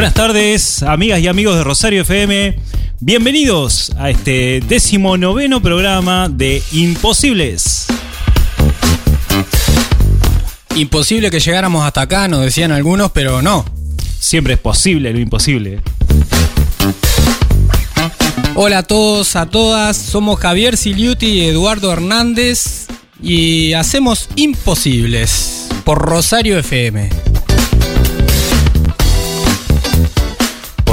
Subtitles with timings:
[0.00, 2.58] Buenas tardes, amigas y amigos de Rosario FM.
[3.00, 7.84] Bienvenidos a este décimo noveno programa de Imposibles.
[10.74, 13.66] Imposible que llegáramos hasta acá, nos decían algunos, pero no.
[14.18, 15.82] Siempre es posible lo imposible.
[18.54, 22.86] Hola a todos, a todas, somos Javier Siliuti y Eduardo Hernández
[23.22, 27.29] y hacemos Imposibles por Rosario FM.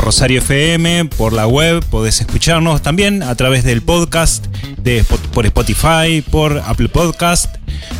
[0.08, 4.46] Rosario FM, por la web, podés escucharnos también a través del podcast,
[4.78, 7.54] de, por Spotify, por Apple Podcast,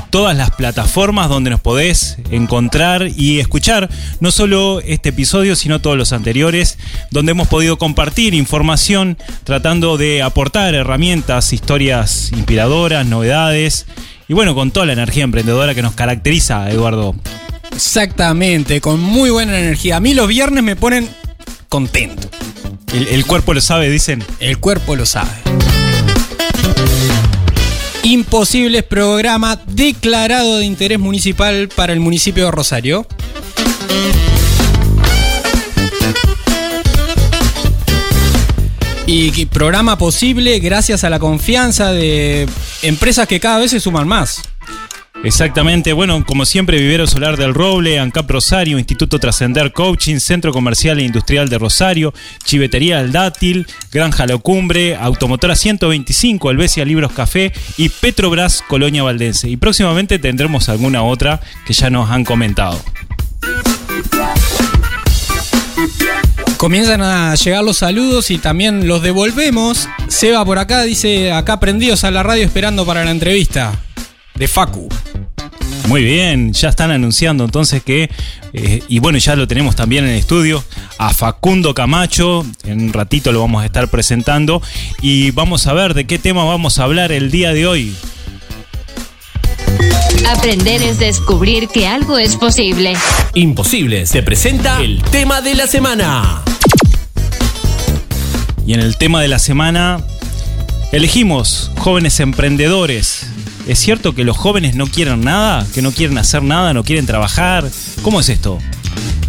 [0.10, 3.90] todas las plataformas donde nos podés encontrar y escuchar
[4.22, 6.78] no solo este episodio, sino todos los anteriores,
[7.12, 13.86] donde hemos podido compartir información tratando de aportar herramientas, historias inspiradoras, novedades
[14.30, 17.16] y bueno, con toda la energía emprendedora que nos caracteriza, Eduardo.
[17.74, 19.98] Exactamente, con muy buena energía.
[19.98, 21.10] A mí los viernes me ponen
[21.70, 22.30] contento.
[22.94, 24.24] El, el cuerpo lo sabe, dicen.
[24.40, 25.32] El cuerpo lo sabe.
[28.04, 33.06] Imposibles programa declarado de interés municipal para el municipio de Rosario.
[39.10, 42.46] Y programa posible gracias a la confianza de
[42.82, 44.42] empresas que cada vez se suman más.
[45.24, 51.00] Exactamente, bueno, como siempre, Vivero Solar del Roble, ANCAP Rosario, Instituto Trascender Coaching, Centro Comercial
[51.00, 52.14] e Industrial de Rosario,
[52.46, 59.50] Chivetería El Dátil, Granja Locumbre, Automotora 125, Albesia Libros Café y Petrobras Colonia Valdense.
[59.50, 62.80] Y próximamente tendremos alguna otra que ya nos han comentado.
[66.58, 69.90] Comienzan a llegar los saludos y también los devolvemos.
[70.08, 73.80] Seba por acá dice, acá prendidos a la radio esperando para la entrevista.
[74.38, 74.88] De Facu.
[75.88, 78.10] Muy bien, ya están anunciando entonces que,
[78.54, 80.64] eh, y bueno, ya lo tenemos también en el estudio,
[80.98, 84.62] a Facundo Camacho, en un ratito lo vamos a estar presentando,
[85.02, 87.96] y vamos a ver de qué tema vamos a hablar el día de hoy.
[90.28, 92.94] Aprender es descubrir que algo es posible.
[93.34, 94.10] Imposibles.
[94.10, 96.44] Se presenta el tema de la semana.
[98.66, 100.02] Y en el tema de la semana
[100.92, 103.28] elegimos jóvenes emprendedores.
[103.68, 105.66] ¿Es cierto que los jóvenes no quieren nada?
[105.74, 106.74] ¿Que no quieren hacer nada?
[106.74, 107.70] ¿No quieren trabajar?
[108.02, 108.60] ¿Cómo es esto?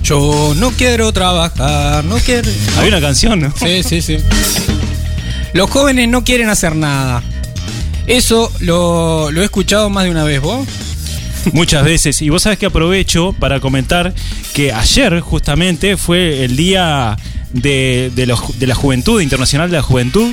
[0.04, 2.48] Yo no quiero trabajar, no quiero...
[2.78, 3.52] Hay una canción, ¿no?
[3.58, 4.18] Sí, sí, sí.
[5.54, 7.22] Los jóvenes no quieren hacer nada.
[8.06, 10.66] Eso lo, lo he escuchado más de una vez, ¿vos?
[11.52, 12.22] Muchas veces.
[12.22, 14.14] Y vos sabés que aprovecho para comentar
[14.54, 17.16] que ayer justamente fue el día
[17.52, 20.32] de, de los- de la Juventud, Internacional de la Juventud,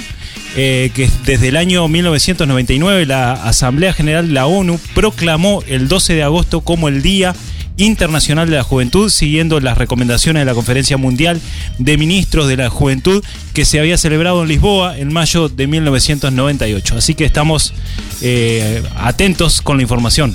[0.58, 6.14] eh, que desde el año 1999 la Asamblea General de la ONU proclamó el 12
[6.14, 7.36] de agosto como el Día
[7.78, 11.42] Internacional de la Juventud, siguiendo las recomendaciones de la Conferencia Mundial
[11.78, 13.22] de Ministros de la Juventud
[13.54, 16.96] que se había celebrado en Lisboa en mayo de 1998.
[16.96, 17.74] Así que estamos
[18.22, 20.34] eh, atentos con la información.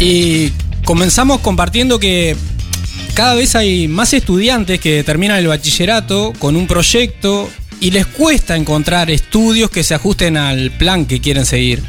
[0.00, 0.50] Y
[0.84, 2.36] comenzamos compartiendo que
[3.14, 7.48] cada vez hay más estudiantes que terminan el bachillerato con un proyecto
[7.80, 11.82] y les cuesta encontrar estudios que se ajusten al plan que quieren seguir.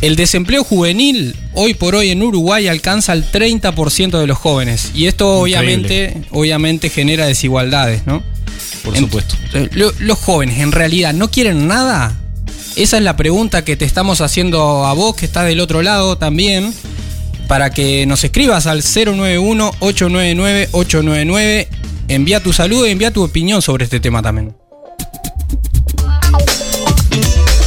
[0.00, 5.06] El desempleo juvenil hoy por hoy en Uruguay alcanza el 30% de los jóvenes y
[5.06, 5.56] esto Increíble.
[5.86, 8.22] obviamente, obviamente genera desigualdades, ¿no?
[8.84, 9.34] Por supuesto.
[9.54, 12.18] eh, lo- los jóvenes en realidad no quieren nada.
[12.76, 16.18] Esa es la pregunta que te estamos haciendo a vos que estás del otro lado
[16.18, 16.74] también.
[17.48, 21.66] Para que nos escribas al 091-899-899.
[22.08, 24.54] Envía tu saludo y envía tu opinión sobre este tema también.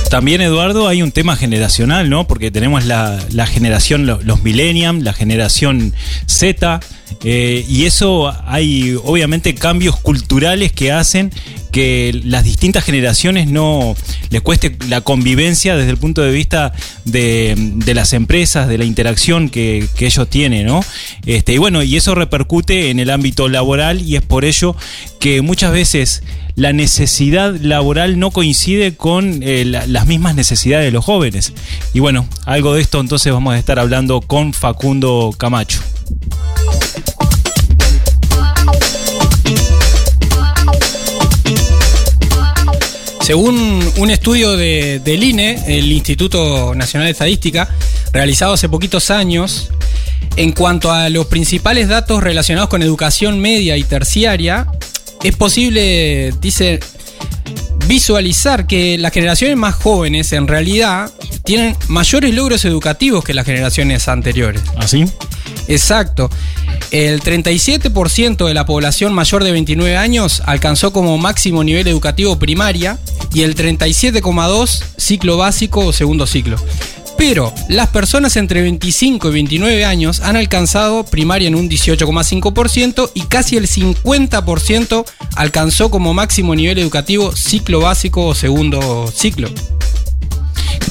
[0.09, 2.27] También, Eduardo, hay un tema generacional, ¿no?
[2.27, 5.93] Porque tenemos la, generación, lo- los millennials, la generación
[6.27, 6.79] Z,
[7.23, 11.31] eh, y eso hay obviamente cambios culturales que hacen
[11.71, 13.95] que las distintas generaciones no
[14.29, 16.73] les cueste la convivencia desde el punto de vista
[17.05, 17.55] de,
[17.93, 20.83] las empresas, de la interacción que, ellos tienen, ¿no?
[21.25, 24.75] Este, y bueno, y eso repercute en el ámbito laboral y es por ello
[25.19, 26.23] que muchas veces
[26.55, 31.53] la necesidad laboral no coincide con eh, la- las mismas necesidades de los jóvenes.
[31.93, 35.79] Y bueno, algo de esto entonces vamos a estar hablando con Facundo Camacho.
[43.21, 47.67] Según un estudio de- del INE, el Instituto Nacional de Estadística,
[48.13, 49.69] realizado hace poquitos años,
[50.37, 54.67] en cuanto a los principales datos relacionados con educación media y terciaria,
[55.23, 56.79] es posible, dice,
[57.87, 61.11] visualizar que las generaciones más jóvenes en realidad
[61.43, 64.61] tienen mayores logros educativos que las generaciones anteriores.
[64.77, 65.03] ¿Así?
[65.67, 66.29] Exacto.
[66.91, 72.97] El 37% de la población mayor de 29 años alcanzó como máximo nivel educativo primaria
[73.33, 76.57] y el 37,2% ciclo básico o segundo ciclo.
[77.17, 83.21] Pero las personas entre 25 y 29 años han alcanzado primaria en un 18,5% y
[83.21, 85.03] casi el 50%
[85.35, 89.49] alcanzó como máximo nivel educativo ciclo básico o segundo ciclo.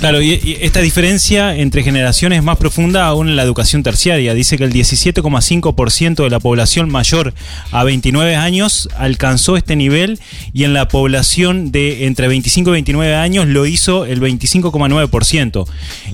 [0.01, 4.35] Claro, y, esta diferencia entre generaciones es más profunda aún en la educación terciaria.
[4.35, 7.35] Dice que el 17,5% de la población mayor
[7.73, 10.21] a 29 años alcanzó este nivel
[10.53, 15.67] y en la población de entre 25 y 29 años lo hizo el 25,9%.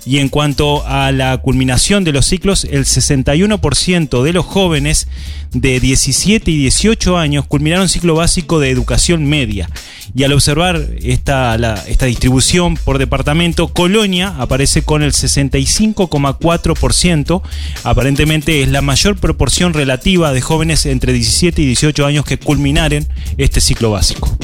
[0.06, 5.09] Y en cuanto a la culminación de los ciclos, el 61% de los jóvenes
[5.53, 9.69] de 17 y 18 años culminaron ciclo básico de educación media.
[10.14, 11.55] Y al observar esta,
[11.87, 17.43] esta distribución por departamento, Colonia aparece con el 65,4%.
[17.84, 23.06] Aparentemente es la mayor proporción relativa de jóvenes entre 17 y 18 años que culminaron
[23.37, 24.38] este ciclo básico.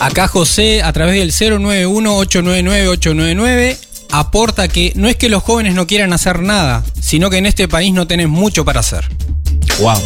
[0.00, 3.76] Acá José, a través del 091-899-899,
[4.10, 7.66] aporta que no es que los jóvenes no quieran hacer nada, sino que en este
[7.66, 9.08] país no tenés mucho para hacer.
[9.80, 10.00] Wow.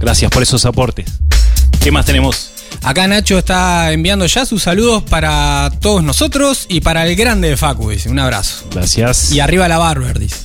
[0.00, 1.06] Gracias por esos aportes.
[1.88, 2.50] ¿Qué más tenemos?
[2.82, 7.56] Acá Nacho está enviando ya sus saludos para todos nosotros y para el grande de
[7.56, 8.10] Facu, dice.
[8.10, 8.66] Un abrazo.
[8.70, 9.32] Gracias.
[9.32, 10.36] Y arriba la Barber, dice.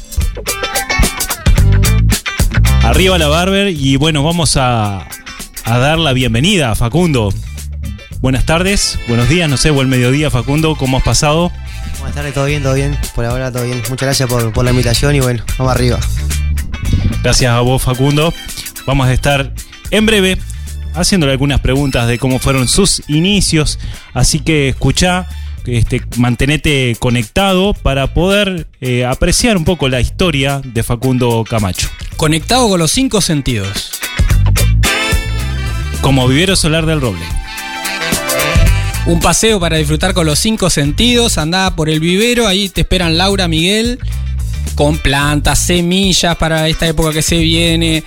[2.83, 5.05] Arriba la Barber y bueno, vamos a,
[5.65, 7.33] a dar la bienvenida a Facundo.
[8.21, 11.51] Buenas tardes, buenos días, no sé, buen mediodía Facundo, ¿cómo has pasado?
[11.97, 12.97] Buenas tardes, todo bien, todo bien.
[13.15, 13.79] Por ahora todo bien.
[13.89, 15.99] Muchas gracias por, por la invitación y bueno, vamos arriba.
[17.21, 18.33] Gracias a vos Facundo.
[18.85, 19.53] Vamos a estar
[19.91, 20.37] en breve
[20.93, 23.79] haciéndole algunas preguntas de cómo fueron sus inicios,
[24.13, 25.27] así que escucha,
[25.65, 31.89] este, mantenete conectado para poder eh, apreciar un poco la historia de Facundo Camacho.
[32.17, 33.91] Conectado con los cinco sentidos.
[36.01, 37.25] Como vivero solar del roble.
[39.05, 41.37] Un paseo para disfrutar con los cinco sentidos.
[41.37, 43.99] Andá por el vivero, ahí te esperan Laura, Miguel,
[44.75, 48.03] con plantas, semillas para esta época que se viene.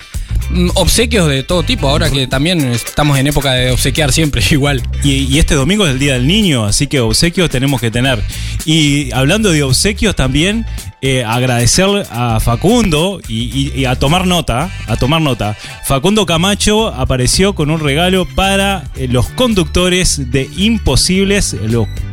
[0.50, 4.82] Mm, Obsequios de todo tipo, ahora que también estamos en época de obsequiar siempre igual.
[5.02, 8.22] Y, este domingo es el Día del Niño, así que obsequios tenemos que tener.
[8.64, 10.66] Y hablando de obsequios también,
[11.02, 15.56] eh, agradecer a Facundo y, a tomar nota, a tomar nota.
[15.84, 21.56] Facundo Camacho apareció con un regalo para eh, los conductores de Imposibles,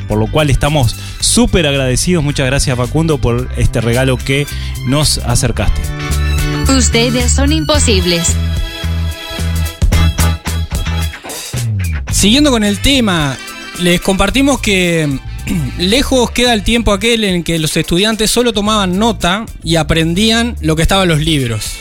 [0.07, 2.23] por lo cual estamos súper agradecidos.
[2.23, 4.45] Muchas gracias Facundo por este regalo que
[4.85, 5.81] nos acercaste.
[6.77, 8.27] Ustedes son imposibles.
[12.11, 13.37] Siguiendo con el tema,
[13.79, 15.07] les compartimos que
[15.77, 20.75] lejos queda el tiempo aquel en que los estudiantes solo tomaban nota y aprendían lo
[20.75, 21.73] que estaba en los libros.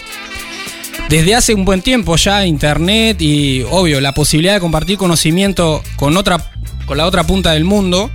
[1.08, 6.18] Desde hace un buen tiempo ya internet y obvio la posibilidad de compartir conocimiento con
[6.18, 6.52] otra
[6.84, 8.10] con la otra punta del mundo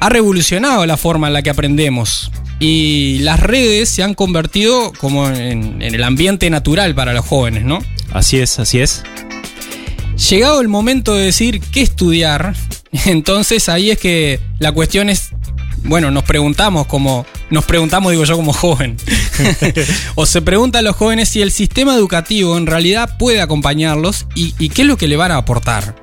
[0.00, 2.30] ha revolucionado la forma en la que aprendemos
[2.60, 7.64] y las redes se han convertido como en, en el ambiente natural para los jóvenes,
[7.64, 7.80] ¿no?
[8.12, 9.02] Así es, así es.
[10.30, 12.54] Llegado el momento de decir qué estudiar,
[13.06, 15.30] entonces ahí es que la cuestión es,
[15.82, 18.96] bueno, nos preguntamos como, nos preguntamos digo yo como joven,
[20.14, 24.68] o se preguntan los jóvenes si el sistema educativo en realidad puede acompañarlos y, y
[24.68, 25.96] qué es lo que le van a aportar.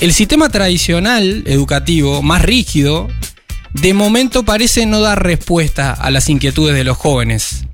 [0.00, 3.08] El sistema tradicional educativo, más rígido,
[3.74, 7.64] de momento parece no dar respuesta a las inquietudes de los jóvenes.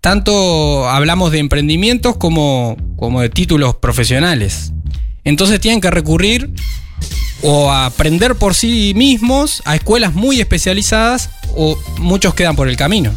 [0.00, 4.72] Tanto hablamos de emprendimientos como, como de títulos profesionales.
[5.24, 6.50] Entonces tienen que recurrir
[7.42, 12.76] o a aprender por sí mismos a escuelas muy especializadas o muchos quedan por el
[12.76, 13.12] camino.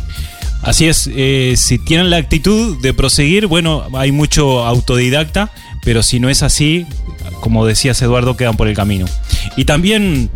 [0.62, 5.52] Así es, eh, si tienen la actitud de proseguir, bueno, hay mucho autodidacta,
[5.84, 6.86] pero si no es así,
[7.42, 9.06] como decías Eduardo, quedan por el camino.
[9.58, 10.30] Y también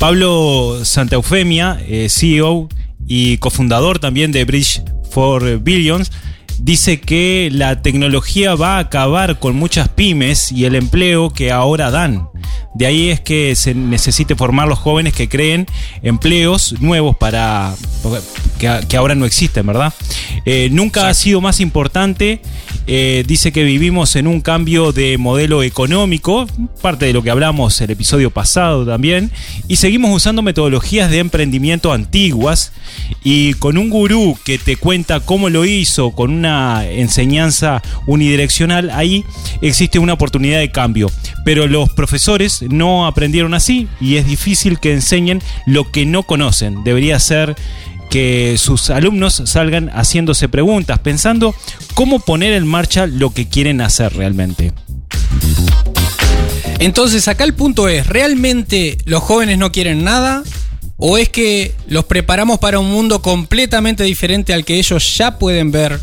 [0.00, 2.70] Pablo Santa Eufemia, eh, CEO
[3.06, 6.10] y cofundador también de Bridge for Billions,
[6.58, 11.90] dice que la tecnología va a acabar con muchas pymes y el empleo que ahora
[11.90, 12.30] dan.
[12.74, 15.66] De ahí es que se necesite formar los jóvenes que creen
[16.02, 17.74] empleos nuevos para
[18.58, 19.92] que, que ahora no existen, ¿verdad?
[20.46, 22.40] Eh, nunca ha sido más importante.
[22.92, 26.48] Eh, dice que vivimos en un cambio de modelo económico,
[26.82, 29.30] parte de lo que hablamos el episodio pasado también,
[29.68, 32.72] y seguimos usando metodologías de emprendimiento antiguas
[33.22, 39.24] y con un gurú que te cuenta cómo lo hizo, con una enseñanza unidireccional, ahí
[39.62, 41.12] existe una oportunidad de cambio.
[41.44, 46.82] Pero los profesores no aprendieron así y es difícil que enseñen lo que no conocen.
[46.82, 47.54] Debería ser
[48.10, 51.54] que sus alumnos salgan haciéndose preguntas, pensando
[51.94, 54.72] cómo poner en marcha lo que quieren hacer realmente.
[56.80, 60.42] Entonces acá el punto es, ¿realmente los jóvenes no quieren nada?
[60.96, 65.70] ¿O es que los preparamos para un mundo completamente diferente al que ellos ya pueden
[65.70, 65.98] ver,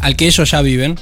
[0.00, 0.98] al que ellos ya viven?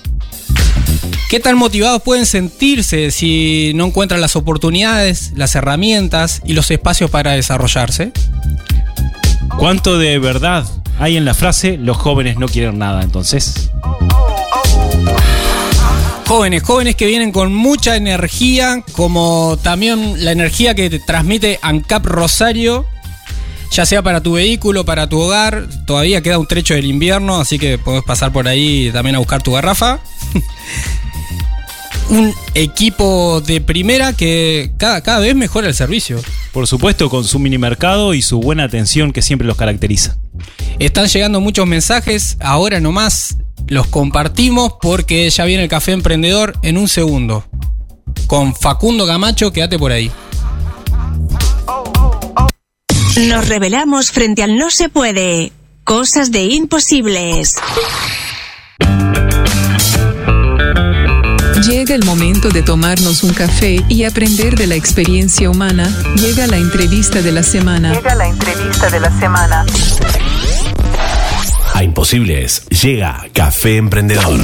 [1.30, 7.10] ¿Qué tan motivados pueden sentirse si no encuentran las oportunidades, las herramientas y los espacios
[7.10, 8.12] para desarrollarse?
[9.58, 10.64] ¿Cuánto de verdad
[11.00, 13.70] hay en la frase los jóvenes no quieren nada entonces?
[16.28, 22.06] Jóvenes, jóvenes que vienen con mucha energía, como también la energía que te transmite ANCAP
[22.06, 22.86] Rosario,
[23.72, 25.66] ya sea para tu vehículo, para tu hogar.
[25.86, 29.42] Todavía queda un trecho del invierno, así que podés pasar por ahí también a buscar
[29.42, 29.98] tu garrafa.
[32.10, 36.20] Un equipo de primera que cada, cada vez mejora el servicio.
[36.52, 40.16] Por supuesto, con su mini mercado y su buena atención que siempre los caracteriza.
[40.78, 43.36] Están llegando muchos mensajes, ahora nomás
[43.66, 47.44] los compartimos porque ya viene el café emprendedor en un segundo.
[48.26, 50.10] Con Facundo Camacho, quédate por ahí.
[53.26, 55.52] Nos revelamos frente al no se puede.
[55.84, 57.56] Cosas de imposibles.
[61.68, 65.86] Llega el momento de tomarnos un café y aprender de la experiencia humana.
[66.16, 67.92] Llega la entrevista de la semana.
[67.92, 69.66] Llega la entrevista de la semana.
[71.74, 74.40] A Imposibles llega Café Emprendedor.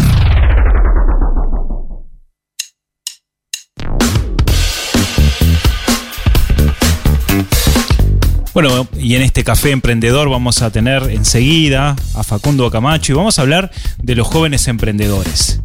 [8.52, 13.38] Bueno, y en este café emprendedor vamos a tener enseguida a Facundo Camacho y vamos
[13.38, 15.63] a hablar de los jóvenes emprendedores.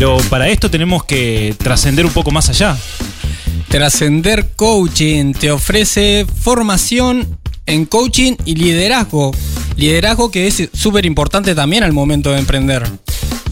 [0.00, 2.74] Pero para esto tenemos que trascender un poco más allá.
[3.68, 9.30] Trascender Coaching te ofrece formación en coaching y liderazgo.
[9.76, 12.82] Liderazgo que es súper importante también al momento de emprender.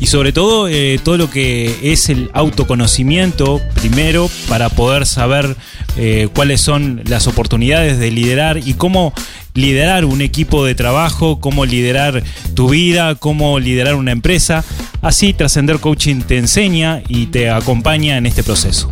[0.00, 5.57] Y sobre todo eh, todo lo que es el autoconocimiento, primero, para poder saber
[5.97, 9.12] eh, cuáles son las oportunidades de liderar y cómo
[9.55, 12.23] liderar un equipo de trabajo, cómo liderar
[12.55, 14.64] tu vida, cómo liderar una empresa.
[15.02, 18.88] Así Trascender Coaching te enseña y te acompaña en este proceso.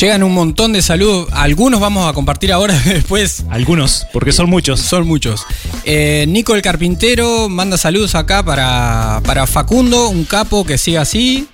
[0.00, 1.28] Llegan un montón de saludos.
[1.32, 3.44] Algunos vamos a compartir ahora, después.
[3.50, 4.80] Algunos, porque son muchos.
[4.80, 5.44] Son muchos.
[5.84, 11.48] Eh, Nico el Carpintero manda saludos acá para, para Facundo, un capo que siga así.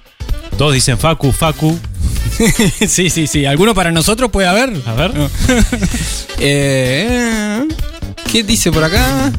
[0.56, 1.78] Todos dicen Facu, Facu.
[2.88, 3.46] sí, sí, sí.
[3.46, 4.72] ¿Alguno para nosotros puede haber?
[4.86, 5.14] A ver.
[5.14, 5.30] No.
[6.40, 7.66] Eh,
[8.30, 9.32] ¿Qué dice por acá?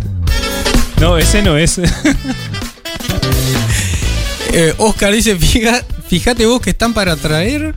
[1.00, 1.80] No, ese no es.
[4.52, 7.76] Eh, Oscar dice, "Fija- fíjate vos que están para traer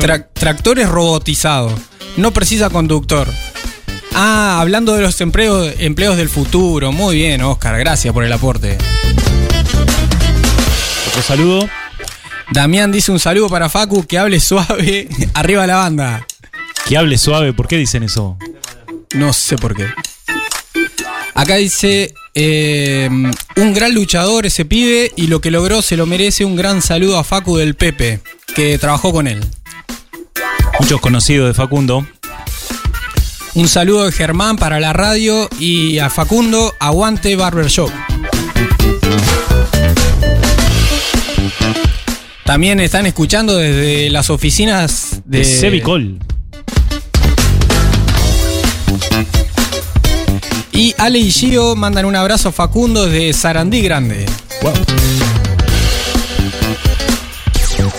[0.00, 1.72] tra- tractores robotizados.
[2.16, 3.28] No precisa conductor.
[4.14, 6.92] Ah, hablando de los empleos, empleos del futuro.
[6.92, 7.76] Muy bien, Oscar.
[7.78, 8.78] Gracias por el aporte.
[11.08, 11.68] Otro saludo.
[12.52, 15.08] Damián dice un saludo para Facu, que hable suave.
[15.34, 16.26] Arriba la banda.
[16.86, 18.38] Que hable suave, ¿por qué dicen eso?
[19.14, 19.86] No sé por qué.
[21.34, 23.08] Acá dice, eh,
[23.56, 26.44] un gran luchador ese pibe y lo que logró se lo merece.
[26.44, 28.20] Un gran saludo a Facu del Pepe,
[28.54, 29.44] que trabajó con él.
[30.78, 32.06] Muchos conocidos de Facundo.
[33.56, 37.88] Un saludo de Germán para la radio y a Facundo, aguante Barber Shop.
[42.44, 46.18] También están escuchando desde las oficinas de, De Sevicol.
[50.72, 54.26] Y Ale y Gio mandan un abrazo a Facundo desde Sarandí Grande.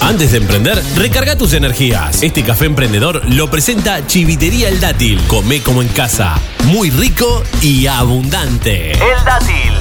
[0.02, 2.22] Antes de emprender, recarga tus energías.
[2.22, 5.20] Este café emprendedor lo presenta Chivitería El Dátil.
[5.28, 6.36] Come como en casa.
[6.66, 8.92] Muy rico y abundante.
[8.92, 9.74] El dátil.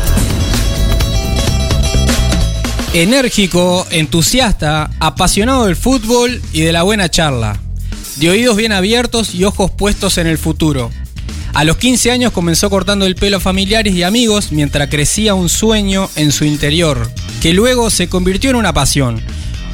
[2.94, 7.58] Enérgico, entusiasta, apasionado del fútbol y de la buena charla.
[8.16, 10.90] De oídos bien abiertos y ojos puestos en el futuro.
[11.54, 15.48] A los 15 años comenzó cortando el pelo a familiares y amigos mientras crecía un
[15.48, 19.20] sueño en su interior, que luego se convirtió en una pasión.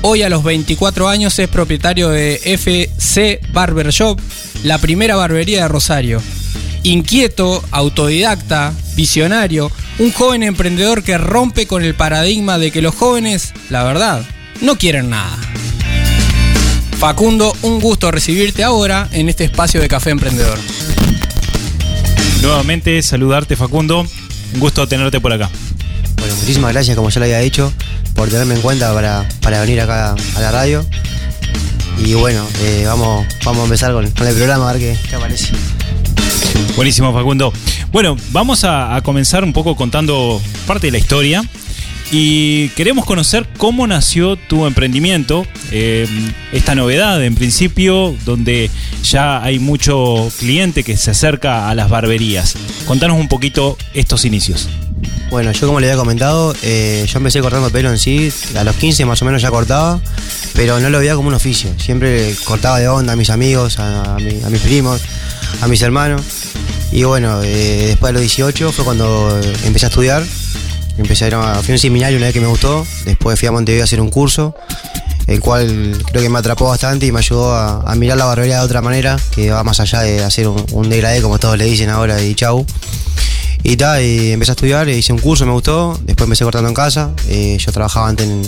[0.02, 4.18] Hoy a los 24 años es propietario de FC Barber Shop,
[4.64, 6.22] la primera barbería de Rosario.
[6.82, 13.52] Inquieto, autodidacta, visionario, un joven emprendedor que rompe con el paradigma de que los jóvenes,
[13.68, 14.22] la verdad,
[14.62, 15.36] no quieren nada.
[16.98, 20.58] Facundo, un gusto recibirte ahora en este espacio de Café Emprendedor.
[22.40, 24.06] Nuevamente saludarte Facundo,
[24.54, 25.50] un gusto tenerte por acá.
[26.16, 27.70] Bueno, muchísimas gracias, como ya lo había dicho,
[28.20, 30.84] por tenerme en cuenta para, para venir acá a la radio.
[32.04, 35.54] Y bueno, eh, vamos, vamos a empezar con, el programa a ver qué, aparece.
[36.76, 37.50] Buenísimo Facundo.
[37.92, 41.42] Bueno, vamos a, a comenzar un poco contando parte de la historia.
[42.12, 46.06] Y queremos conocer cómo nació tu emprendimiento, eh,
[46.52, 48.70] esta novedad en principio, donde
[49.02, 52.54] ya hay mucho cliente que se acerca a las barberías.
[52.86, 54.68] Contanos un poquito estos inicios.
[55.30, 58.74] Bueno, yo como le había comentado, eh, yo empecé cortando pelo en sí, a los
[58.76, 60.00] 15 más o menos ya cortaba,
[60.54, 61.70] pero no lo veía como un oficio.
[61.78, 65.00] Siempre cortaba de onda a mis amigos, a, a mi- a mis primos,
[65.60, 66.22] a mis hermanos.
[66.90, 70.24] Y bueno, eh, después de los 18 fue cuando empecé a estudiar.
[70.98, 73.84] Empecé a fui a un seminario una vez que me gustó, después fui a Montevideo
[73.84, 74.54] a hacer un curso,
[75.28, 78.64] el cual creo que me atrapó bastante y me ayudó a, mirar la barbería de
[78.64, 82.20] otra manera, que va más allá de hacer un degradé como todos le dicen ahora
[82.20, 82.66] y chau.
[83.62, 86.68] Y ta, y empecé a estudiar, e hice un curso, me gustó, después empecé cortando
[86.68, 88.42] en casa, eh, yo trabajaba antes en,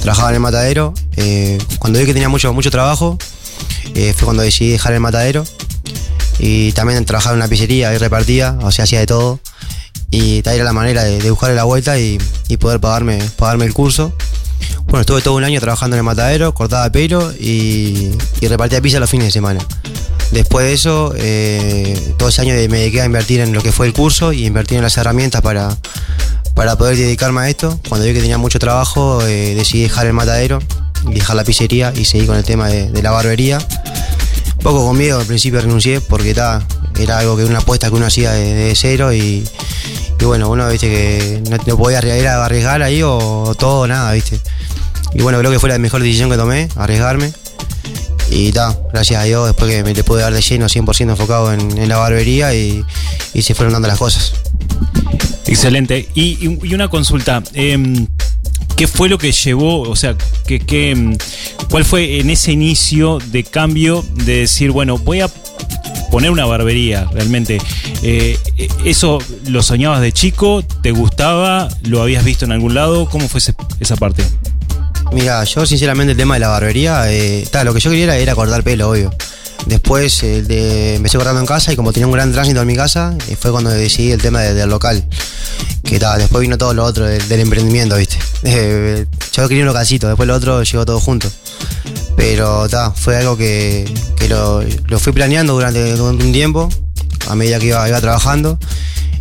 [0.00, 3.18] trabajaba en el matadero, eh, cuando vi que tenía mucho, mucho trabajo,
[3.94, 5.44] eh, fue cuando decidí dejar el matadero
[6.38, 9.40] y también trabajaba en una pizzería, ahí repartía, o sea, hacía de todo.
[10.10, 13.64] Y tal era la manera de, de buscarle la vuelta y, y poder pagarme, pagarme
[13.64, 14.12] el curso.
[14.84, 19.00] Bueno, estuve todo un año trabajando en el matadero, cortaba pelo y, y repartía pizza
[19.00, 19.60] los fines de semana.
[20.32, 23.86] Después de eso, eh, todo ese año me dediqué a invertir en lo que fue
[23.86, 25.76] el curso y invertir en las herramientas para,
[26.54, 27.78] para poder dedicarme a esto.
[27.88, 30.58] Cuando vi que tenía mucho trabajo, eh, decidí dejar el matadero,
[31.04, 33.58] dejar la pizzería y seguir con el tema de, la barbería.
[34.62, 36.62] Poco con miedo al principio renuncié porque era
[37.18, 39.46] algo que una apuesta que uno hacía de, cero y,
[40.22, 44.12] bueno, uno viste que no, no podía arri- era arriesgar ahí o todo o nada,
[44.12, 44.40] viste.
[45.12, 47.32] Y bueno, creo que fue la mejor decisión que tomé, arriesgarme.
[48.34, 51.52] Y ta, gracias a Dios, después que me le pude dar de lleno 100% enfocado
[51.52, 52.82] en, en la barbería y,
[53.34, 54.32] y se fueron dando las cosas.
[55.46, 56.08] Excelente.
[56.14, 57.42] Y, y- una consulta.
[57.54, 58.06] em,
[58.76, 60.16] ¿Qué fue lo que llevó, o sea,
[60.46, 61.16] que, que, em,
[61.68, 65.28] cuál fue en ese inicio de cambio de decir, bueno, voy a
[66.10, 67.58] poner una barbería realmente?
[68.02, 68.38] Eh,
[68.84, 70.62] ¿Eso lo soñabas de chico?
[70.82, 71.68] ¿Te gustaba?
[71.82, 73.08] ¿Lo habías visto en algún lado?
[73.10, 73.40] ¿Cómo fue
[73.80, 74.24] esa parte?
[75.12, 78.16] Mira, yo sinceramente el tema de la barbería, eh, ta, lo que yo quería era,
[78.16, 79.12] era cortar pelo, obvio.
[79.66, 83.14] Después eh, de- cortando en casa y como tenía un gran tránsito en mi casa,
[83.28, 85.04] eh, fue cuando decidí el tema de- del local.
[85.84, 88.18] Que tal, después vino todo lo otro del, del emprendimiento, ¿viste?
[88.44, 91.30] Eh, yo quería un localcito, después lo otro llegó todo junto.
[92.16, 93.84] Pero ta, fue algo que,
[94.28, 96.68] lo, lo fui planeando durante, un tiempo,
[97.28, 98.58] a medida que iba trabajando.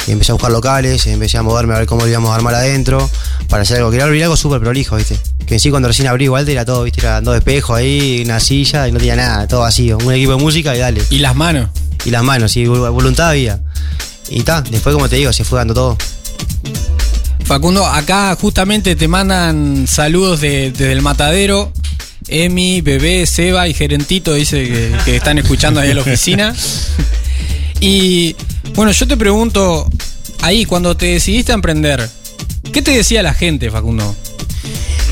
[0.07, 2.55] Y empecé a buscar locales, empecé a moverme a ver cómo lo íbamos a armar
[2.55, 3.07] adentro,
[3.47, 3.91] para hacer algo.
[3.91, 5.17] Quería abrir algo súper prolijo, ¿viste?
[5.45, 7.01] Que en sí cuando recién abrí igual era todo, ¿viste?
[7.01, 9.97] Era dos espejos ahí, una silla y no tenía nada, todo vacío.
[10.03, 11.01] Un equipo de música y dale.
[11.11, 11.69] ¿Y las manos?
[12.03, 13.59] Y las manos, sí, vol- voluntad había.
[14.29, 15.97] Y ta, después como te digo, se fue dando todo.
[17.45, 21.71] Facundo, acá justamente te mandan saludos de- desde el matadero.
[22.27, 26.55] Emi, Bebé, Seba y Gerentito dice que, que están escuchando ahí en la oficina.
[27.83, 28.35] Y
[28.75, 29.89] bueno, yo te pregunto,
[30.41, 32.09] ahí cuando te decidiste a emprender,
[32.71, 34.15] ¿qué te decía la gente, Facundo?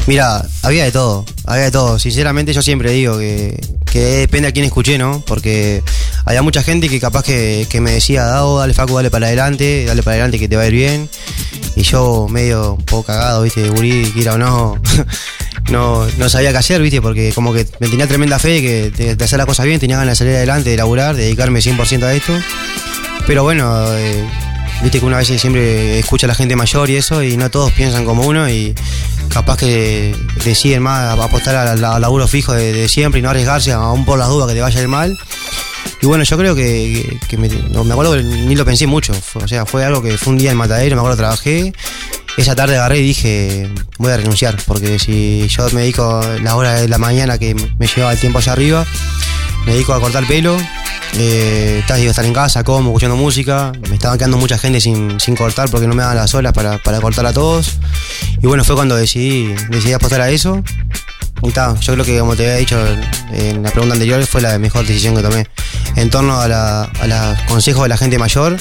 [0.07, 1.99] Mira, había de todo, había de todo.
[1.99, 5.23] Sinceramente yo siempre digo que, que depende a quién escuché, ¿no?
[5.25, 5.83] Porque
[6.25, 9.85] había mucha gente que capaz que, que me decía, Dado, dale Facu, dale para adelante,
[9.85, 11.09] dale para adelante que te va a ir bien.
[11.75, 14.81] Y yo medio un poco cagado, viste, de gurí, quiera o no,
[15.69, 18.89] no, no sabía qué hacer, viste, porque como que me tenía tremenda fe de que
[18.91, 21.59] de, de hacer las cosas bien, tenía ganas de salir adelante, de laburar, de dedicarme
[21.59, 22.33] 100% a esto.
[23.29, 24.27] Pero bueno, eh,
[24.81, 27.71] viste que una vez siempre escucha a la gente mayor y eso, y no todos
[27.73, 28.73] piensan como uno, y
[29.31, 34.17] capaz que deciden más apostar al, laburo fijo de, siempre y no arriesgarse aún por
[34.17, 35.15] las dudas que te vaya a mal.
[36.01, 38.87] Y bueno, yo creo que, que- que me, no, me acuerdo que ni lo pensé
[38.87, 39.13] mucho.
[39.35, 41.71] O sea, fue algo que fue un día en Matadero, me acuerdo, trabajé.
[42.35, 46.81] Esa tarde agarré y dije, voy a renunciar, porque si yo me dedico la hora
[46.81, 48.87] de la mañana que me llevaba el tiempo allá arriba,
[49.65, 50.57] me dedico a cortar pelo,
[51.15, 55.35] eh, digo, estar en casa, como, escuchando música, me estaba quedando mucha gente sin, sin
[55.35, 57.77] cortar porque no me daban las horas para, para cortar a todos.
[58.41, 60.63] Y bueno, fue cuando decidí, decidí apostar a eso.
[61.41, 62.77] Y yo creo que como te había dicho
[63.31, 65.47] en la pregunta anterior, fue la mejor decisión que tomé.
[65.95, 68.57] en torno a, la- los consejos de la gente mayor,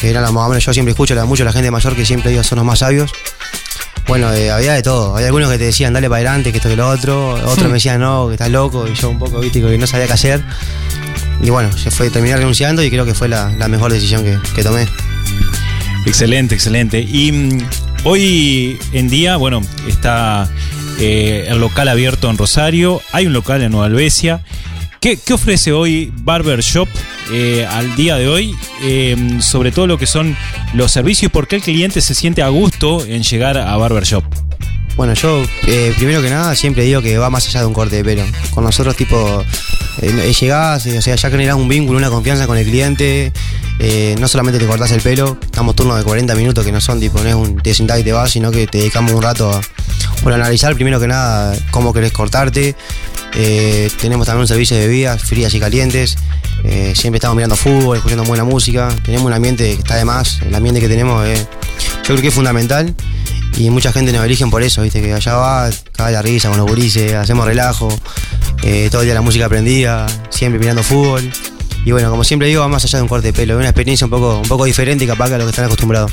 [0.00, 2.56] que era la más yo siempre escucho la- mucho la gente mayor que siempre son
[2.56, 3.10] los más sabios.
[4.08, 5.14] Bueno, eh, había de todo.
[5.14, 7.34] Había algunos que te decían dale para adelante, que esto que lo otro.
[7.34, 8.88] Otros me decían no, que estás loco.
[8.88, 10.42] Y yo un poco, viste, que no sabía qué hacer.
[11.42, 14.38] Y bueno, se fue, terminé renunciando y creo que fue la, la mejor decisión que,
[14.54, 14.88] que tomé.
[16.06, 17.00] Excelente, excelente.
[17.00, 17.68] Y mm,
[18.04, 20.48] hoy en día, bueno, está
[20.98, 24.40] eh, el local abierto en Rosario, hay un local en Nueva Albesia.
[25.00, 26.88] ¿Qué, qué ofrece hoy Barber Shop
[27.32, 28.56] eh, al día de hoy?
[28.82, 30.36] eh, sobre todo lo que son
[30.74, 34.04] los servicios y por qué el cliente se siente a gusto en llegar a Barber
[34.04, 34.24] Shop.
[34.96, 37.96] Bueno, yo eh, primero que nada siempre digo que va más allá de un corte
[37.96, 38.24] de pelo.
[38.50, 39.44] Con nosotros, tipo,
[40.02, 43.32] eh, llegás, o sea, ya generás un vínculo, una confianza con el cliente.
[44.18, 47.20] no solamente te cortás el pelo, estamos turnos de 40 minutos que no son tipo,
[47.22, 50.34] no es un te sentás y te vas, sino que te dedicamos un rato a
[50.34, 52.74] analizar primero que nada cómo querés cortarte.
[54.00, 56.16] Tenemos también un servicio de bebidas frías y calientes.
[56.64, 58.88] Eh, siempre estamos mirando fútbol, escuchando buena música.
[59.04, 60.40] Tenemos un ambiente que está de más.
[60.42, 61.46] El ambiente que tenemos eh,
[62.02, 62.94] yo creo que es fundamental.
[63.56, 66.58] Y mucha gente nos eligen por eso, viste, que allá va, cae la risa con
[66.58, 67.88] los gurises, hacemos relajo,
[68.62, 71.28] eh, todo el día la música prendida, siempre mirando fútbol.
[71.84, 73.68] Y bueno, como siempre digo, va más allá de un corte de pelo, es una
[73.68, 76.12] experiencia un poco, un poco diferente capaz que a lo que están acostumbrados.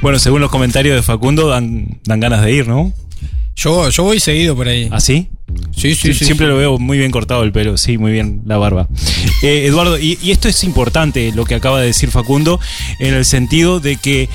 [0.00, 2.92] Bueno, según los comentarios de Facundo, dan, dan ganas de ir, ¿no?
[3.54, 4.88] Yo, yo voy seguido por ahí.
[4.92, 5.14] ¿Así?
[5.14, 5.30] Sí,
[5.76, 6.14] sí, sí.
[6.14, 8.88] Siempre lo veo muy bien cortado el pelo, sí, muy bien la barba.
[9.42, 12.60] Eh, Eduardo, y, y esto es importante lo que acaba de decir Facundo,
[12.98, 14.28] en el sentido de que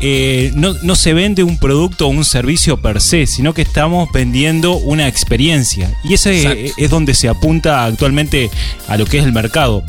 [0.00, 4.10] eh, no, no se vende un producto o un servicio per se, sino que estamos
[4.12, 5.94] vendiendo una experiencia.
[6.04, 8.50] Y ese es donde se apunta actualmente
[8.88, 9.82] a lo que es el mercado.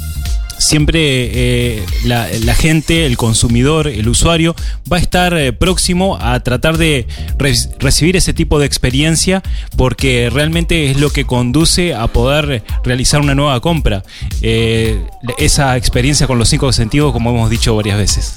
[0.60, 4.56] Siempre eh, la, gente, el consumidor, el usuario,
[4.92, 9.44] va a estar eh, próximo a tratar de re- recibir ese tipo de experiencia
[9.76, 14.04] porque realmente es lo que conduce a poder realizar una nueva compra.
[14.42, 15.00] Eh,
[15.38, 18.34] esa experiencia con los cinco sentidos, como hemos dicho varias veces.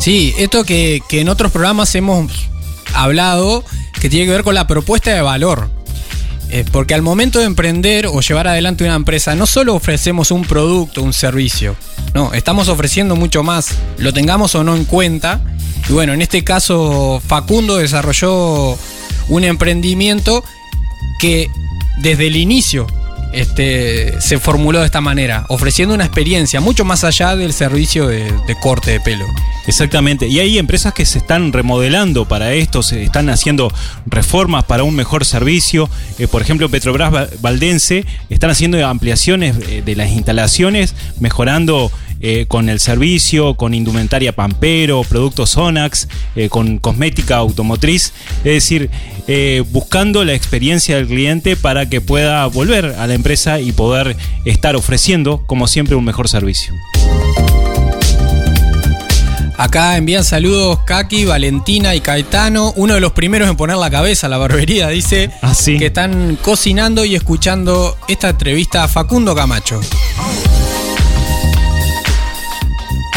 [0.00, 2.30] Sí, esto que en otros programas hemos
[2.94, 3.64] hablado,
[4.00, 5.70] que tiene que ver con la propuesta de valor.
[6.50, 10.44] Eh, porque al momento de emprender o llevar adelante una empresa, no solo ofrecemos un
[10.44, 11.76] producto, un servicio,
[12.14, 15.40] no, estamos ofreciendo mucho más, lo tengamos o no en cuenta.
[15.88, 18.78] Y bueno, en este caso Facundo desarrolló
[19.28, 20.42] un emprendimiento
[21.20, 21.50] que
[21.98, 22.86] desde el inicio
[23.32, 28.32] este, se formuló de esta manera, ofreciendo una experiencia mucho más allá del servicio de,
[28.60, 29.24] corte de pelo.
[29.66, 30.26] Exactamente.
[30.28, 33.72] Y hay empresas que se están remodelando para esto, se están haciendo
[34.06, 35.90] reformas para un mejor servicio.
[36.18, 42.46] Eh, por ejemplo, Petrobras Va- Valdense están haciendo ampliaciones eh, de las instalaciones, mejorando eh,
[42.48, 48.12] con el servicio, con indumentaria Pampero, productos Sonax, eh, con cosmética automotriz.
[48.38, 48.90] Es decir,
[49.26, 54.16] eh, buscando la experiencia del cliente para que pueda volver a la empresa y poder
[54.44, 56.72] estar ofreciendo, como siempre, un mejor servicio.
[59.56, 62.72] Acá envían saludos Kaki, Valentina y Caetano.
[62.76, 65.78] Uno de los primeros en poner la cabeza a la barbería dice Ah, sí.
[65.78, 69.80] que están cocinando y escuchando esta entrevista a Facundo Camacho.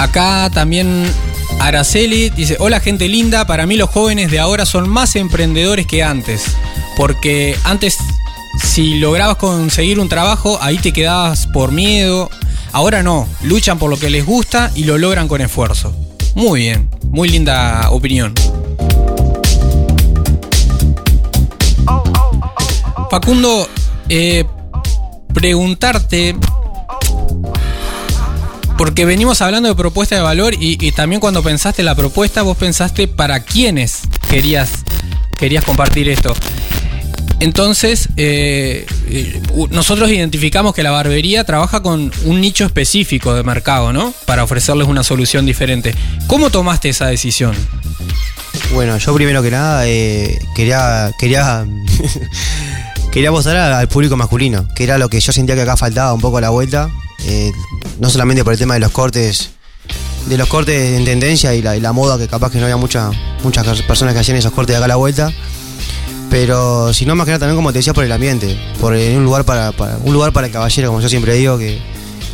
[0.01, 1.05] Acá también
[1.59, 6.01] Araceli dice, hola gente linda, para mí los jóvenes de ahora son más emprendedores que
[6.01, 6.55] antes.
[6.97, 7.99] Porque antes
[8.63, 12.31] si lograbas conseguir un trabajo, ahí te quedabas por miedo.
[12.71, 15.93] Ahora no, luchan por lo que les gusta y lo logran con esfuerzo.
[16.33, 18.33] Muy bien, muy linda opinión.
[23.11, 23.69] Facundo,
[24.09, 24.45] eh,
[25.31, 26.35] preguntarte,
[28.81, 33.07] porque venimos hablando de propuesta de valor y, también cuando pensaste la propuesta, vos pensaste
[33.07, 34.71] para quiénes querías,
[35.37, 36.33] querías compartir esto.
[37.39, 39.39] Entonces, eh, eh,
[39.69, 44.15] nosotros identificamos que la barbería trabaja con un nicho específico de mercado, ¿no?
[44.25, 45.93] Para ofrecerles una solución diferente.
[46.25, 47.55] ¿Cómo tomaste esa decisión?
[48.73, 51.67] Bueno, yo primero que nada eh, quería quería
[53.11, 56.21] quería mostrar al público masculino, que era lo que yo sentía que acá faltaba un
[56.21, 56.89] poco la vuelta,
[57.25, 57.51] eh,
[57.99, 59.51] no solamente por el tema de los cortes
[60.27, 63.09] de los cortes en tendencia y la, moda que capaz que no había mucha,
[63.43, 65.31] muchas personas que hacían esos cortes de acá a la vuelta,
[66.29, 69.45] pero sino más que nada también como te decía por el ambiente, por un lugar
[69.45, 69.71] para,
[70.03, 71.79] un lugar para el caballero, como yo siempre digo que,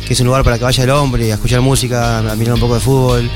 [0.08, 2.74] es un lugar para que vaya el hombre a escuchar música, a mirar un poco
[2.74, 3.30] de fútbol,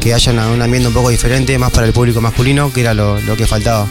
[0.00, 3.36] que haya un ambiente un poco diferente, más para el público masculino, que era lo
[3.36, 3.86] que faltaba.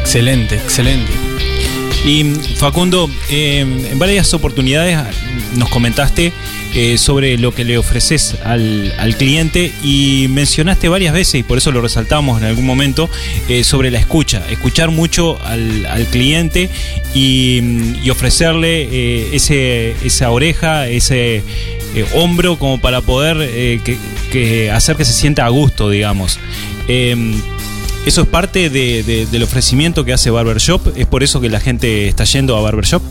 [0.00, 1.29] Excelente, excelente.
[2.04, 2.24] Y
[2.56, 4.98] Facundo, eh, en varias oportunidades
[5.56, 6.32] nos comentaste
[6.74, 11.58] eh, sobre lo que le ofreces al, al cliente y mencionaste varias veces, y por
[11.58, 13.10] eso lo resaltamos en algún momento,
[13.48, 16.70] eh, sobre la escucha, escuchar mucho al, al cliente
[17.12, 21.42] y, ofrecerle eh, ese, esa oreja, ese
[22.14, 26.40] hombro como para poder que, hacer que se sienta a gusto, digamos.
[28.06, 30.96] Eso es parte de- de- del ofrecimiento que hace Barbershop.
[30.96, 33.02] Es por eso que la gente está yendo a Barbershop.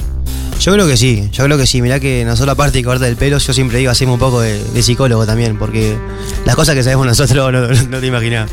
[0.60, 1.82] Yo creo que sí, yo creo que sí.
[1.82, 4.60] Mirá que nosotros aparte de cortar el pelo, yo siempre digo, hacemos un poco de,
[4.84, 5.96] psicólogo también, porque
[6.46, 8.50] las cosas que sabemos nosotros no, no- te imaginas.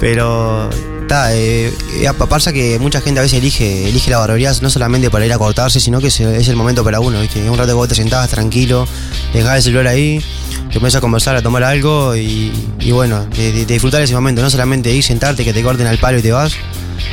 [0.00, 0.68] Pero,
[1.04, 5.10] está, eh, eh, pasa que mucha gente a veces elige, elige la barbería no solamente
[5.10, 7.48] para ir a cortarse, sino que es, el momento para uno, ¿viste?
[7.48, 8.88] Un rato que vos te sentás tranquilo,
[9.32, 10.24] dejás el celular ahí,
[10.72, 12.52] te pones a conversar, a tomar algo y,
[12.90, 16.22] bueno, de, disfrutar ese momento, no solamente ir, sentarte, que te corten al palo y
[16.22, 16.54] te vas,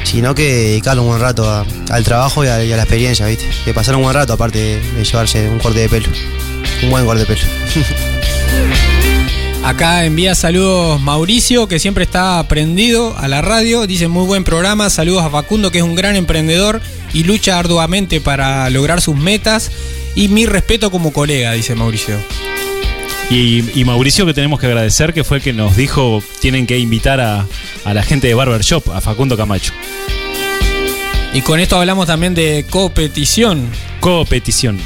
[0.04, 3.46] sino que dedicarle un buen rato al trabajo y a, la experiencia, ¿viste?
[3.66, 6.08] De pasar un buen rato aparte de llevarse un corte de pelo.
[6.84, 7.42] Un buen corte de pelo.
[9.64, 13.86] Acá envía saludos Mauricio, que siempre está prendido a la radio.
[13.86, 14.90] Dice muy buen programa.
[14.90, 16.82] Saludos a Facundo, que es un gran emprendedor
[17.14, 19.72] y lucha arduamente para lograr sus metas.
[20.16, 22.18] Y mi respeto como colega, dice Mauricio.
[23.30, 26.80] Y, y Mauricio, que tenemos que agradecer, que fue el que nos dijo tienen que
[26.80, 27.46] invitar a,
[27.86, 29.74] a la gente de Barbershop, a Facundo Camacho.
[31.34, 33.70] Y con esto hablamos también de competición.
[34.02, 34.80] Competición.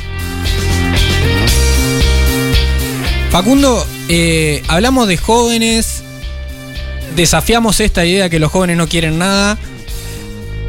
[3.32, 6.04] Facundo, eh, hablamos de jóvenes,
[7.16, 9.58] desafiamos esta idea que los jóvenes no quieren nada.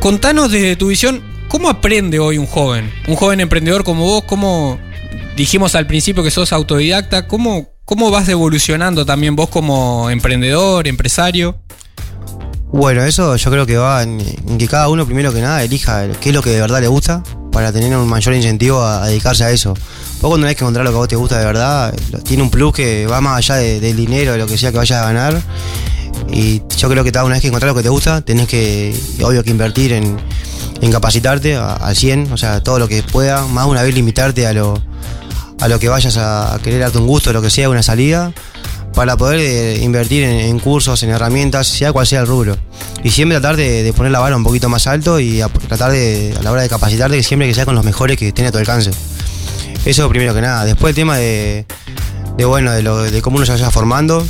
[0.00, 2.92] Contanos desde tu visión, ¿cómo aprende hoy un joven?
[3.08, 4.78] Un joven emprendedor como vos, ¿cómo
[5.36, 7.26] dijimos al principio que sos autodidacta?
[7.26, 11.58] ¿Cómo, cómo vas evolucionando también vos como emprendedor, empresario?
[12.68, 14.18] Bueno, eso yo creo que va en,
[14.58, 17.22] que cada uno primero que nada elija qué es lo que de verdad le gusta
[17.52, 19.74] para tener un mayor incentivo a dedicarse a eso.
[20.20, 22.50] Vos cuando tenés que encontrar lo que a vos te gusta de verdad, tiene un
[22.50, 25.06] plus que va más allá de- del dinero, de lo que sea que vayas a
[25.06, 25.40] ganar.
[26.32, 29.44] Y yo creo que una vez que encontrar lo que te gusta, tenés que, obvio
[29.44, 30.16] que invertir en,
[30.80, 34.52] en capacitarte al 100, o sea, todo lo que pueda, más una vez limitarte a
[34.52, 34.80] lo,
[35.60, 38.32] a lo que vayas a, querer darte un gusto, lo que sea, una salida,
[38.94, 42.56] para poder eh, invertir en, cursos, en herramientas, sea cual sea el rubro.
[43.04, 46.42] Y siempre tratar de, poner la vara un poquito más alto y tratar de, a
[46.42, 48.90] la hora de capacitarte, siempre que sea con los mejores que estén a tu alcance.
[49.86, 50.64] Eso primero que nada.
[50.64, 51.64] Después el tema de,
[52.44, 54.26] bueno, de, lo, de cómo uno se vaya formando.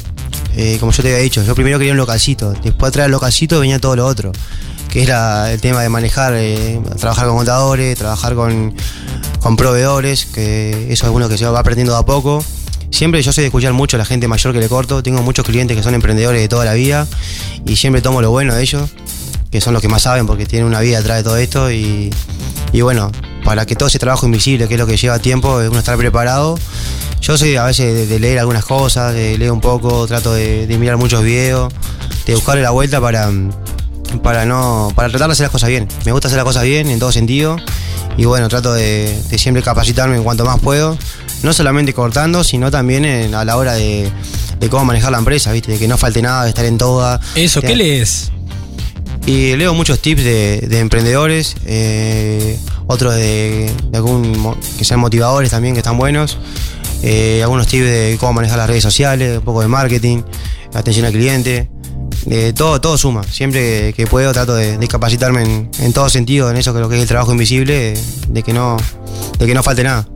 [0.54, 2.52] eh, como yo te había dicho, yo primero quería un localcito.
[2.62, 4.32] Después atrás del localcito venía todo lo otro.
[4.90, 8.76] Que era el tema de manejar, eh, trabajar con contadores, trabajar con,
[9.56, 12.44] proveedores, que eso es uno que se va aprendiendo de a poco.
[12.90, 15.02] Siempre yo soy de escuchar mucho a la gente mayor que le corto.
[15.02, 17.08] Tengo muchos clientes que son emprendedores de toda la vida
[17.64, 18.90] y siempre tomo lo bueno de ellos,
[19.50, 21.70] que son los que más saben porque tienen una vida atrás de todo esto.
[21.70, 22.10] Y
[22.82, 23.10] bueno,
[23.46, 25.96] para que todo ese trabajo invisible, que es lo que lleva tiempo, es uno estar
[25.96, 26.58] preparado.
[27.22, 30.66] Yo soy a veces de, de leer algunas cosas, de leer un poco, trato de,
[30.66, 31.72] de mirar muchos videos,
[32.26, 33.30] de buscarle la vuelta para,
[34.22, 35.86] para no para tratar de hacer las cosas bien.
[36.04, 37.56] Me gusta hacer las cosas bien en todo sentido
[38.16, 40.98] y bueno, trato de, de siempre capacitarme en cuanto más puedo,
[41.42, 44.10] no solamente cortando, sino también en- a la hora de,
[44.58, 45.72] de cómo manejar la empresa, ¿viste?
[45.72, 47.20] De que no falte nada, de estar en toda.
[47.36, 48.32] Eso, ¿qué lees?
[49.26, 55.50] Y leo muchos tips de, de emprendedores, eh, otros de, de algún que sean motivadores
[55.50, 56.38] también, que están buenos.
[57.02, 60.22] eh, algunos tips de cómo manejar las redes sociales, un poco de marketing,
[60.74, 61.68] atención al cliente.
[62.30, 63.22] eh, todo, todo suma.
[63.24, 66.80] Siempre que, que puedo trato de, de capacitarme en, en todo sentido, en eso que
[66.80, 67.94] lo que es el trabajo invisible,
[68.28, 68.76] de que no,
[69.38, 70.08] de que no falte nada.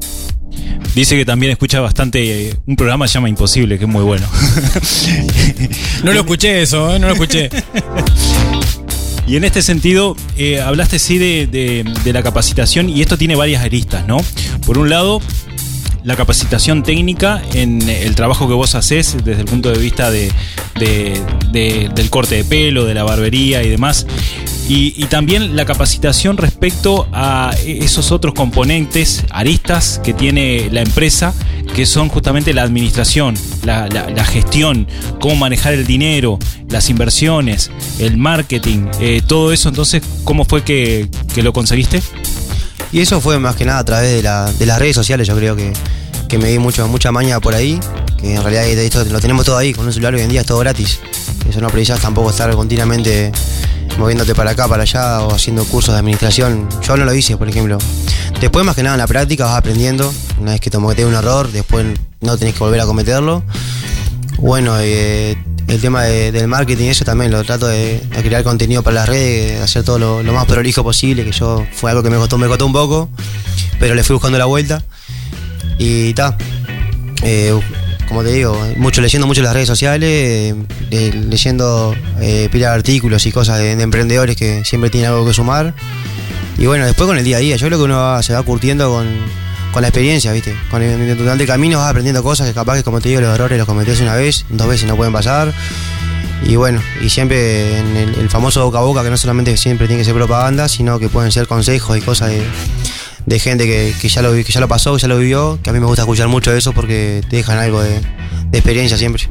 [0.94, 4.03] Dice que también escucha bastante eh, un programa que se llama Imposible, que es muy
[4.03, 4.27] bueno.
[6.03, 6.99] No lo escuché eso, ¿eh?
[6.99, 7.51] no lo escuché.
[9.26, 13.62] Y en este sentido, eh, hablaste sí de, de- la capacitación y esto tiene varias
[13.62, 14.16] aristas, ¿no?
[14.66, 15.20] Por un lado,
[16.02, 20.33] la capacitación técnica en el trabajo que vos haces desde el punto de vista de-
[20.80, 24.06] de- del corte de pelo, de la barbería y demás.
[24.72, 31.35] Y, también la capacitación respecto a esos otros componentes, aristas que tiene la empresa,
[31.74, 34.87] que son justamente la administración, la, gestión,
[35.20, 39.70] cómo manejar el dinero, las inversiones, el marketing, eh, todo eso.
[39.70, 42.00] Entonces, ¿cómo fue que, que lo conseguiste?
[42.92, 45.56] Y eso fue más que nada a través de, de las redes sociales, yo creo
[45.56, 45.72] que,
[46.28, 47.80] que me di mucho, mucha maña por ahí,
[48.18, 50.46] que en realidad esto lo tenemos todo ahí, con un celular hoy en día es
[50.46, 51.00] todo gratis.
[51.48, 53.33] Eso no precisas tampoco estar continuamente
[53.98, 56.68] moviéndote para acá, para allá o haciendo cursos de administración.
[56.83, 57.79] Yo no lo hice, por ejemplo.
[58.40, 61.50] Después más que nada en la práctica vas aprendiendo, una vez que cometés un error,
[61.53, 61.87] después
[62.20, 63.42] no tenés que volver a cometerlo.
[64.38, 65.37] Bueno, eh,
[65.68, 69.59] el tema de- del marketing, eso también lo trato de, crear contenido para las redes,
[69.59, 72.46] de hacer todo lo, más prolijo posible, que yo fue algo que me costó, me
[72.48, 73.09] costó un poco,
[73.79, 74.83] pero le fui buscando la vuelta.
[75.79, 76.37] Y ta,
[77.22, 77.59] eh,
[78.11, 80.55] como te digo, mucho leyendo mucho las redes sociales, eh,
[80.90, 85.73] eh, leyendo eh, artículos y cosas de, de emprendedores que siempre tienen algo que sumar.
[86.59, 88.42] Y bueno, después con el día a día, yo creo que uno va- se va
[88.42, 89.07] curtiendo con,
[89.73, 90.55] con la experiencia, ¿viste?
[90.70, 93.33] Con el, durante el camino vas aprendiendo cosas que capaz que, como te digo, los
[93.35, 95.55] errores los cometés una vez, dos veces no pueden pasar.
[96.42, 99.87] Y bueno, y siempre en el, el famoso boca a boca, que no solamente siempre
[99.87, 102.42] tiene que ser propaganda, sino que pueden ser consejos y cosas de,
[103.26, 105.70] de gente que, que ya lo, que ya lo pasó, que ya lo vivió, que
[105.70, 108.00] a mí me gusta escuchar mucho de eso porque te dejan algo de,
[108.50, 109.30] de experiencia siempre.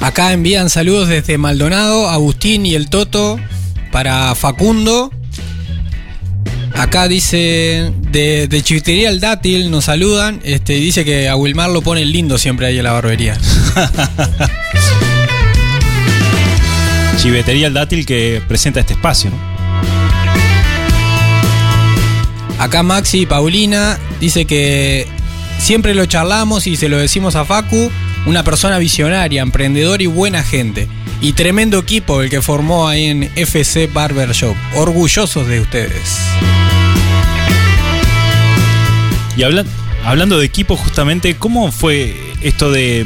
[0.00, 3.38] Acá envían saludos desde Maldonado, Agustín y el Toto
[3.90, 5.12] para Facundo.
[6.74, 10.40] Acá dice de, de Chivitería el Dátil, nos saludan.
[10.44, 13.36] Este, dice que a Wilmar lo pone lindo siempre ahí en la barbería.
[17.16, 19.36] Chivetería el dátil que presenta este espacio, ¿no?
[22.58, 25.06] Acá Maxi y Paulina dice que
[25.58, 27.90] siempre lo charlamos y se lo decimos a Facu,
[28.26, 30.88] una persona visionaria, emprendedor y buena gente.
[31.20, 34.56] Y tremendo equipo el que formó ahí en FC Barber Shop.
[34.74, 36.18] Orgullosos de ustedes.
[39.36, 39.64] Y habla-
[40.04, 43.04] hablando de equipo, justamente, ¿cómo fue esto de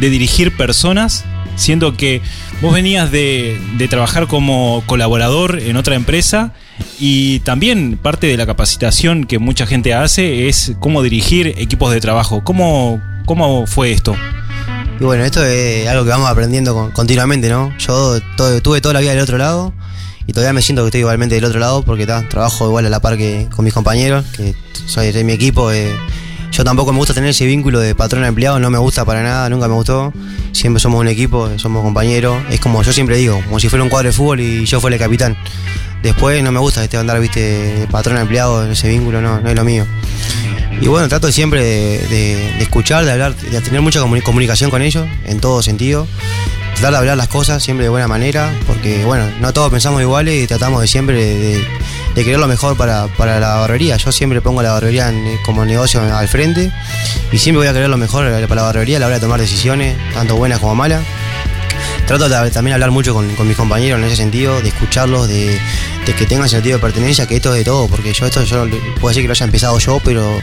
[0.00, 1.24] dirigir personas?
[1.56, 2.20] Siendo que
[2.60, 6.52] vos venías de, de trabajar como colaborador en otra empresa
[6.98, 12.00] y también parte de la capacitación que mucha gente hace es cómo dirigir equipos de
[12.00, 12.42] trabajo.
[12.44, 14.14] ¿Cómo, cómo fue esto?
[15.00, 17.72] Y bueno, esto es algo que vamos aprendiendo con- continuamente, ¿no?
[17.78, 19.72] Yo todo- tuve toda la vida del otro lado
[20.26, 23.00] y todavía me siento que estoy igualmente del otro lado porque trabajo igual a la
[23.00, 24.54] par que con mis compañeros, que
[24.86, 25.72] soy de mi equipo.
[25.72, 25.92] eh,
[26.52, 29.22] yo tampoco me gusta tener ese vínculo de patrón a empleado, no me gusta para
[29.22, 30.12] nada, nunca me gustó.
[30.52, 32.36] Siempre somos un equipo, somos compañeros.
[32.50, 34.96] Es como yo siempre digo, como si fuera un cuadro de fútbol y yo fuera
[34.96, 35.36] el capitán.
[36.02, 39.56] Después no me gusta este andar, viste, patrón a empleado, ese vínculo, no, no es
[39.56, 39.86] lo mío.
[40.80, 45.06] Y bueno, trato siempre de, escuchar, de hablar, de tener mucha comuni- comunicación con ellos,
[45.24, 46.06] en todo sentido.
[46.74, 50.42] Tratar de hablar las cosas siempre de buena manera, porque bueno, no todos pensamos iguales
[50.42, 51.64] y tratamos de siempre de,
[52.14, 53.96] de querer lo mejor para, para la barbería.
[53.98, 56.72] Yo siempre pongo la barbería en- como negocio al frente
[57.30, 59.38] y siempre voy a querer lo mejor para la barbería a la hora de tomar
[59.40, 61.02] decisiones, tanto buenas como malas.
[62.12, 65.58] Trato de también hablar mucho con, mis compañeros en ese sentido, de escucharlos, de,
[66.04, 68.66] que tengan sentido de pertenencia, que esto es de todo, porque yo esto yo
[69.00, 70.38] puedo decir que lo haya empezado yo, pero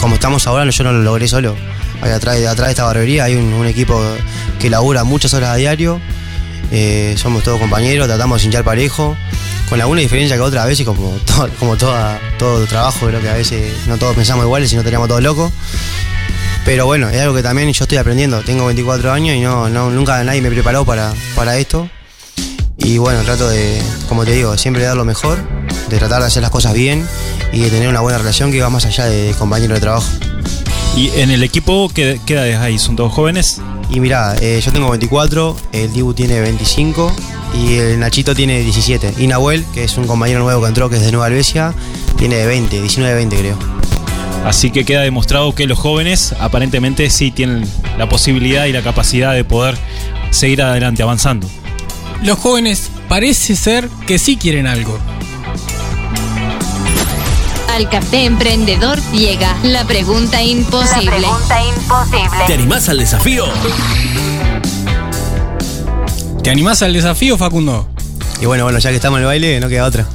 [0.00, 1.54] como estamos ahora yo no lo logré solo.
[2.00, 4.02] Atrás, atrás de esta barbería hay un, equipo
[4.58, 6.00] que labura muchas horas a diario,
[6.72, 9.16] eh, somos todos compañeros, tratamos de hinchar parejo,
[9.68, 13.34] con alguna diferencia que otras veces, como, todo, como toda, todo trabajo, creo que a
[13.34, 15.52] veces no todos pensamos iguales y no teníamos todos locos.
[16.64, 18.40] Pero bueno, es algo que también yo estoy aprendiendo.
[18.42, 21.88] Tengo 24 años y no, no- nunca nadie me preparó para, para esto.
[22.78, 25.38] Y bueno, trato de, como te digo, siempre de dar lo mejor,
[25.88, 27.06] de tratar de hacer las cosas bien
[27.52, 30.06] y de tener una buena relación que va más allá de compañero de trabajo.
[30.96, 32.78] Y en el equipo, ¿qué, qué edades hay?
[32.78, 33.60] ¿Son todos jóvenes?
[33.90, 37.14] Y mirá, eh, yo tengo 24, el Dibu tiene 25
[37.54, 39.14] y el Nachito tiene 17.
[39.18, 41.74] Y Nahuel, que es un compañero nuevo que entró, que es de Nueva Albesia,
[42.16, 43.58] tiene 20, 19, 20 creo.
[44.44, 47.64] Así que queda demostrado que los jóvenes aparentemente sí tienen
[47.96, 49.78] la posibilidad y la capacidad de poder
[50.30, 51.48] seguir adelante, avanzando.
[52.22, 54.98] Los jóvenes parece ser que sí quieren algo.
[57.68, 61.04] Al Café Emprendedor llega la pregunta imposible.
[61.04, 62.44] La pregunta imposible.
[62.46, 63.46] ¿Te animás al desafío?
[66.42, 67.88] ¿Te animás al desafío, Facundo?
[68.40, 70.06] Y bueno, bueno, ya que estamos en el baile, no queda otra.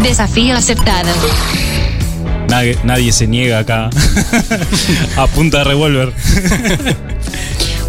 [0.00, 1.10] Desafío aceptado.
[2.48, 3.90] Nadie, nadie se niega acá
[5.16, 6.12] a punta de revólver.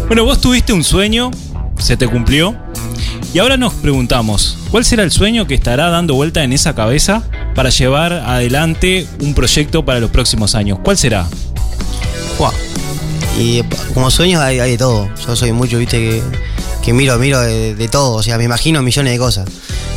[0.06, 1.30] bueno, vos tuviste un sueño,
[1.78, 2.56] se te cumplió.
[3.34, 7.22] Y ahora nos preguntamos, ¿cuál será el sueño que estará dando vuelta en esa cabeza
[7.54, 10.78] para llevar adelante un proyecto para los próximos años?
[10.82, 11.26] ¿Cuál será?
[12.38, 12.52] Buah.
[13.38, 13.62] Y
[13.94, 15.08] como sueños hay, hay de todo.
[15.26, 16.22] Yo soy mucho, viste, que,
[16.82, 18.16] que miro, miro de, de todo.
[18.16, 19.48] O sea, me imagino millones de cosas.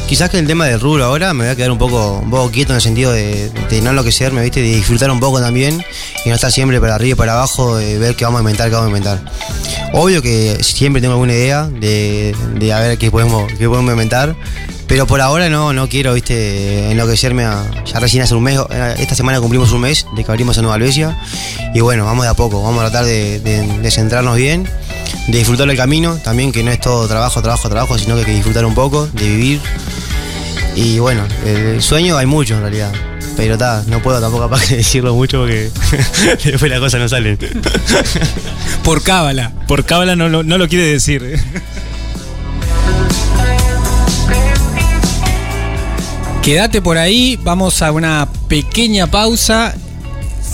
[0.08, 2.52] Quizás que el tema del rubro ahora me voy a quedar un poco, un poco
[2.52, 5.84] quieto en el sentido de, de no enloquecerme, viste, de disfrutar un poco también
[6.24, 8.70] y no estar siempre para arriba y para abajo, de ver qué vamos a inventar,
[8.70, 9.22] qué vamos a inventar.
[9.94, 12.36] Obvio que siempre tengo alguna idea de,
[12.74, 14.36] a ver qué podemos, qué podemos inventar.
[14.88, 17.64] Pero por ahora no, no quiero, viste, enloquecerme a.
[17.92, 20.62] Ya recién hace un mes, eh, esta semana cumplimos un mes de que abrimos en
[20.62, 21.20] Nueva Albesia.
[21.74, 24.70] Y bueno, vamos de a poco, vamos a tratar de- de centrarnos bien,
[25.28, 28.26] de disfrutar el camino, también que no es todo trabajo, trabajo, trabajo, sino que hay
[28.28, 29.62] que disfrutar un poco, de vivir.
[30.76, 32.92] Y bueno, el sueño hay mucho en realidad.
[33.38, 35.70] Pero está, no puedo tampoco capaz que decirlo mucho porque
[36.44, 37.38] después las cosas no salen.
[38.84, 39.52] Por cábala.
[39.68, 41.40] Por cábala no, lo- no lo quiere decir.
[46.44, 49.74] Quédate por ahí, vamos a una pequeña pausa.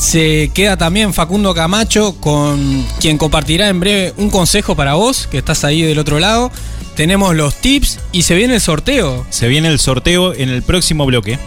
[0.01, 5.37] Se queda también Facundo Camacho con quien compartirá en breve un consejo para vos, que
[5.37, 6.51] estás ahí del otro lado.
[6.95, 9.27] Tenemos los tips y se viene el sorteo.
[9.29, 11.37] Se viene el sorteo en el próximo bloque.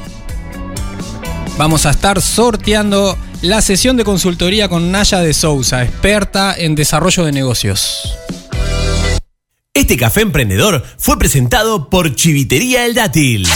[1.58, 7.24] Vamos a estar sorteando la sesión de consultoría con Naya de Sousa, experta en desarrollo
[7.24, 8.16] de negocios.
[9.74, 13.48] Este café emprendedor fue presentado por Chivitería El Dátil.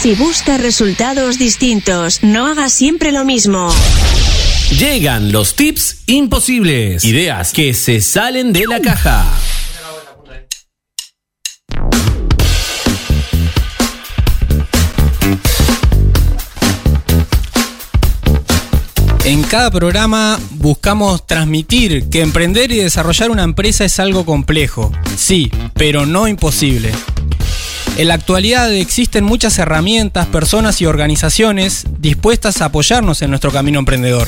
[0.00, 3.70] Si buscas resultados distintos, no hagas siempre lo mismo.
[4.78, 7.04] Llegan los tips imposibles.
[7.04, 9.26] Ideas que se salen de la caja.
[19.26, 25.52] En cada programa buscamos transmitir que emprender y desarrollar una empresa es algo complejo, sí,
[25.74, 26.90] pero no imposible.
[28.00, 33.78] En la actualidad existen muchas herramientas, personas y organizaciones dispuestas a apoyarnos en nuestro camino
[33.78, 34.26] emprendedor.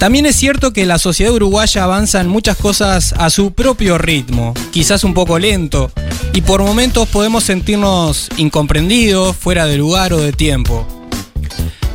[0.00, 4.52] También es cierto que la sociedad uruguaya avanza en muchas cosas a su propio ritmo,
[4.72, 5.92] quizás un poco lento,
[6.32, 10.84] y por momentos podemos sentirnos incomprendidos, fuera de lugar o de tiempo.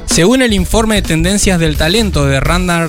[0.06, 2.88] Según el informe de tendencias del talento de Randall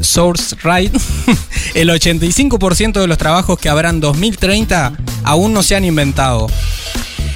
[0.00, 0.94] Source Right,
[1.74, 4.92] el 85% de los trabajos que habrá en 2030
[5.24, 6.48] aún no se han inventado.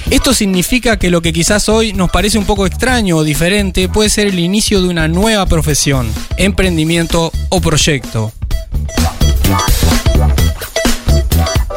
[0.09, 4.09] Esto significa que lo que quizás hoy nos parece un poco extraño o diferente puede
[4.09, 8.31] ser el inicio de una nueva profesión, emprendimiento o proyecto.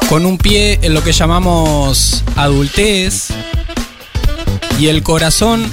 [0.09, 3.28] Con un pie en lo que llamamos adultez
[4.78, 5.64] y el corazón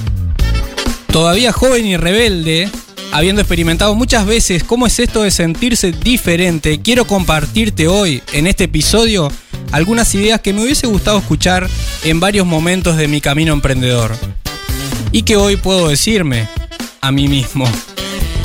[1.12, 2.70] todavía joven y rebelde,
[3.14, 8.64] habiendo experimentado muchas veces cómo es esto de sentirse diferente, quiero compartirte hoy, en este
[8.64, 9.30] episodio,
[9.70, 11.68] algunas ideas que me hubiese gustado escuchar
[12.02, 14.16] en varios momentos de mi camino emprendedor.
[15.12, 16.48] Y que hoy puedo decirme
[17.00, 17.68] a mí mismo.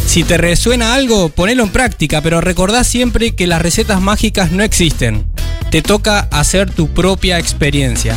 [0.06, 4.62] Si te resuena algo, ponelo en práctica, pero recordá siempre que las recetas mágicas no
[4.62, 5.26] existen.
[5.72, 8.16] Te toca hacer tu propia experiencia.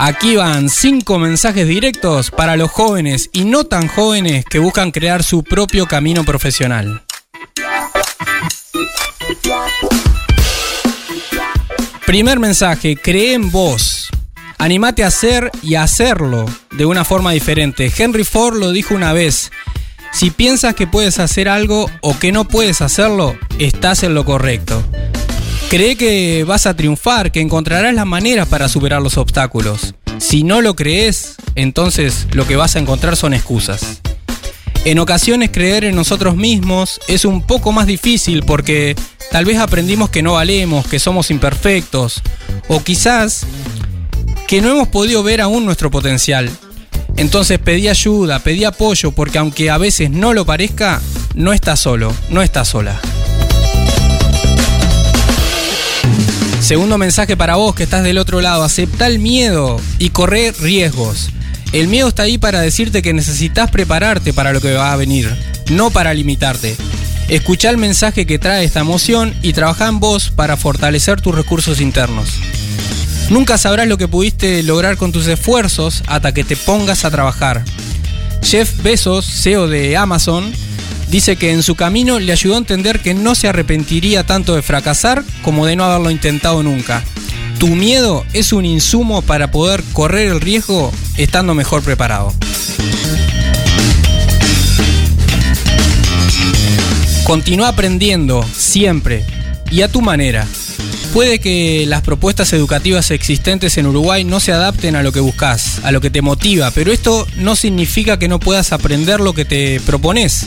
[0.00, 5.24] Aquí van 5 mensajes directos para los jóvenes y no tan jóvenes que buscan crear
[5.24, 7.02] su propio camino profesional.
[12.06, 14.08] Primer mensaje, cree en vos.
[14.58, 17.92] Animate a hacer y a hacerlo de una forma diferente.
[17.96, 19.50] Henry Ford lo dijo una vez.
[20.12, 24.80] Si piensas que puedes hacer algo o que no puedes hacerlo, estás en lo correcto.
[25.68, 29.94] Cree que vas a triunfar, que encontrarás las maneras para superar los obstáculos.
[30.16, 34.00] Si no lo crees, entonces lo que vas a encontrar son excusas.
[34.86, 38.96] En ocasiones creer en nosotros mismos es un poco más difícil porque
[39.30, 42.22] tal vez aprendimos que no valemos, que somos imperfectos,
[42.68, 43.44] o quizás
[44.46, 46.48] que no hemos podido ver aún nuestro potencial.
[47.18, 51.02] Entonces pedí ayuda, pedí apoyo, porque aunque a veces no lo parezca,
[51.34, 52.98] no estás solo, no estás sola.
[56.68, 61.30] Segundo mensaje para vos que estás del otro lado, acepta el miedo y corre riesgos.
[61.72, 65.34] El miedo está ahí para decirte que necesitas prepararte para lo que va a venir,
[65.70, 66.76] no para limitarte.
[67.28, 71.80] Escucha el mensaje que trae esta emoción y trabaja en vos para fortalecer tus recursos
[71.80, 72.34] internos.
[73.30, 77.64] Nunca sabrás lo que pudiste lograr con tus esfuerzos hasta que te pongas a trabajar.
[78.42, 80.52] Jeff Bezos, CEO de Amazon,
[81.10, 84.62] dice que en su camino le ayudó a entender que no se arrepentiría tanto de
[84.62, 87.04] fracasar como de no haberlo intentado nunca.
[87.58, 92.32] Tu miedo es un insumo para poder correr el riesgo estando mejor preparado.
[97.24, 99.24] Continúa aprendiendo siempre
[99.70, 100.46] y a tu manera.
[101.12, 105.80] Puede que las propuestas educativas existentes en Uruguay no se adapten a lo que buscas,
[105.82, 109.44] a lo que te motiva, pero esto no significa que no puedas aprender lo que
[109.44, 110.46] te propones.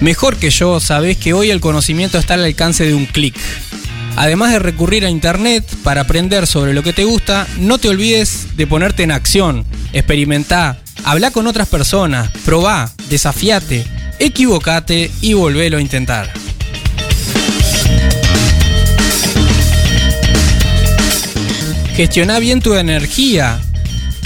[0.00, 3.36] Mejor que yo, sabés que hoy el conocimiento está al alcance de un clic.
[4.16, 8.56] Además de recurrir a internet para aprender sobre lo que te gusta, no te olvides
[8.56, 13.84] de ponerte en acción, experimentá, habla con otras personas, probá, desafiate,
[14.18, 16.32] equivocate y volvelo a intentar.
[21.96, 23.60] Gestiona bien tu energía.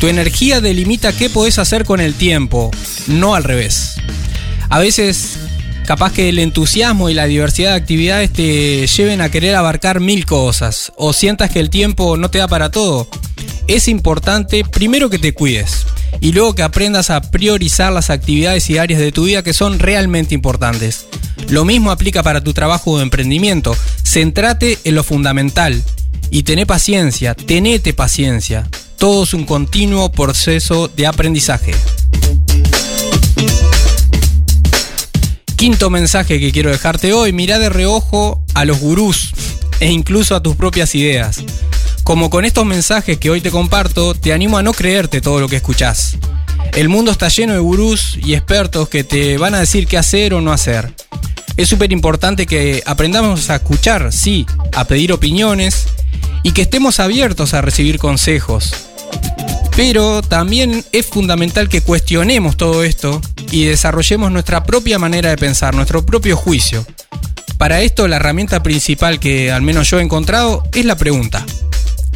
[0.00, 2.70] Tu energía delimita qué podés hacer con el tiempo,
[3.08, 3.96] no al revés.
[4.70, 5.38] A veces
[5.88, 10.26] capaz que el entusiasmo y la diversidad de actividades te lleven a querer abarcar mil
[10.26, 13.08] cosas o sientas que el tiempo no te da para todo.
[13.68, 15.86] Es importante primero que te cuides
[16.20, 19.78] y luego que aprendas a priorizar las actividades y áreas de tu vida que son
[19.78, 21.06] realmente importantes.
[21.48, 23.74] Lo mismo aplica para tu trabajo o emprendimiento.
[24.02, 25.82] Centrate en lo fundamental
[26.30, 28.68] y tené paciencia, tenete paciencia.
[28.98, 31.72] Todo es un continuo proceso de aprendizaje.
[35.58, 39.32] Quinto mensaje que quiero dejarte hoy, mira de reojo a los gurús
[39.80, 41.40] e incluso a tus propias ideas.
[42.04, 45.48] Como con estos mensajes que hoy te comparto, te animo a no creerte todo lo
[45.48, 46.16] que escuchás.
[46.74, 50.32] El mundo está lleno de gurús y expertos que te van a decir qué hacer
[50.32, 50.94] o no hacer.
[51.56, 54.46] Es súper importante que aprendamos a escuchar, sí,
[54.76, 55.88] a pedir opiniones
[56.44, 58.70] y que estemos abiertos a recibir consejos.
[59.78, 63.20] Pero también es fundamental que cuestionemos todo esto
[63.52, 66.84] y desarrollemos nuestra propia manera de pensar, nuestro propio juicio.
[67.58, 71.46] Para esto la herramienta principal que al menos yo he encontrado es la pregunta.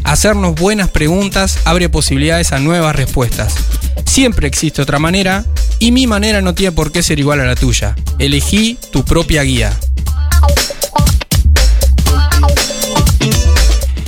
[0.03, 3.55] Hacernos buenas preguntas abre posibilidades a nuevas respuestas.
[4.07, 5.47] Siempre existe otra manera
[5.79, 7.95] y mi manera no tiene por qué ser igual a la tuya.
[8.19, 9.73] Elegí tu propia guía.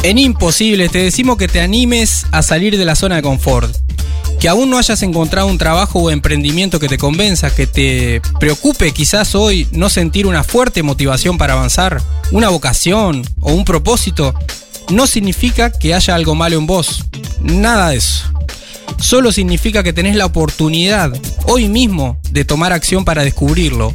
[0.04, 3.74] En Imposible te decimos que te animes a salir de la zona de confort.
[4.38, 8.92] Que aún no hayas encontrado un trabajo o emprendimiento que te convenza, que te preocupe
[8.92, 12.02] quizás hoy no sentir una fuerte motivación para avanzar,
[12.32, 14.34] una vocación o un propósito,
[14.90, 17.06] no significa que haya algo malo en vos.
[17.40, 18.30] Nada de eso.
[18.98, 21.14] Solo significa que tenés la oportunidad
[21.46, 23.94] hoy mismo de tomar acción para descubrirlo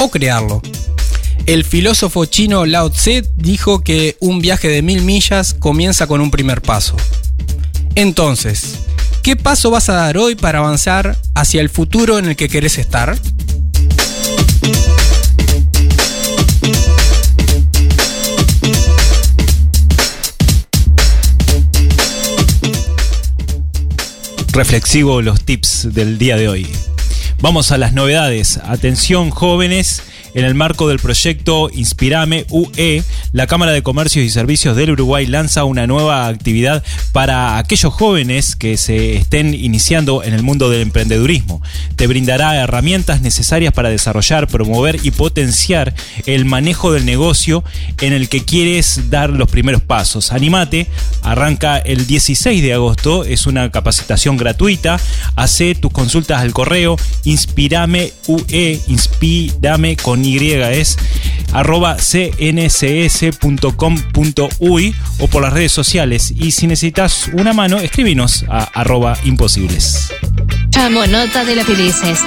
[0.00, 0.62] o crearlo.
[1.46, 6.30] El filósofo chino Lao Tse dijo que un viaje de mil millas comienza con un
[6.30, 6.96] primer paso.
[7.94, 8.78] Entonces,
[9.22, 12.78] ¿qué paso vas a dar hoy para avanzar hacia el futuro en el que querés
[12.78, 13.18] estar?
[24.54, 26.68] reflexivo los tips del día de hoy.
[27.40, 28.60] Vamos a las novedades.
[28.64, 30.03] Atención jóvenes,
[30.34, 33.02] en el marco del proyecto Inspirame UE,
[33.34, 38.54] la Cámara de Comercios y Servicios del Uruguay lanza una nueva actividad para aquellos jóvenes
[38.54, 41.60] que se estén iniciando en el mundo del emprendedurismo.
[41.96, 47.64] Te brindará herramientas necesarias para desarrollar, promover y potenciar el manejo del negocio
[48.00, 50.30] en el que quieres dar los primeros pasos.
[50.30, 50.86] Animate,
[51.22, 55.00] arranca el 16 de agosto, es una capacitación gratuita.
[55.34, 58.80] Hace tus consultas al correo inspirame UE,
[60.00, 60.38] con Y
[61.52, 61.96] arroba
[63.30, 66.32] cncs.com.uy o por las redes sociales.
[66.36, 70.12] Y si necesitas una mano, escríbenos a arroba imposibles.
[70.70, 72.20] Chamo nota de la Pilices.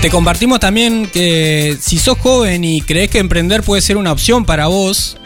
[0.00, 4.44] Te compartimos también que si sos joven y crees que emprender puede ser una opción
[4.44, 5.16] para vos,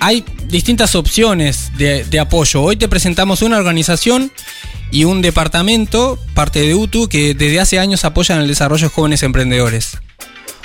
[0.00, 2.62] hay distintas opciones de, de apoyo.
[2.62, 4.32] Hoy te presentamos una organización
[4.90, 9.22] y un departamento, parte de UTU, que desde hace años apoyan el desarrollo de jóvenes
[9.22, 9.98] emprendedores.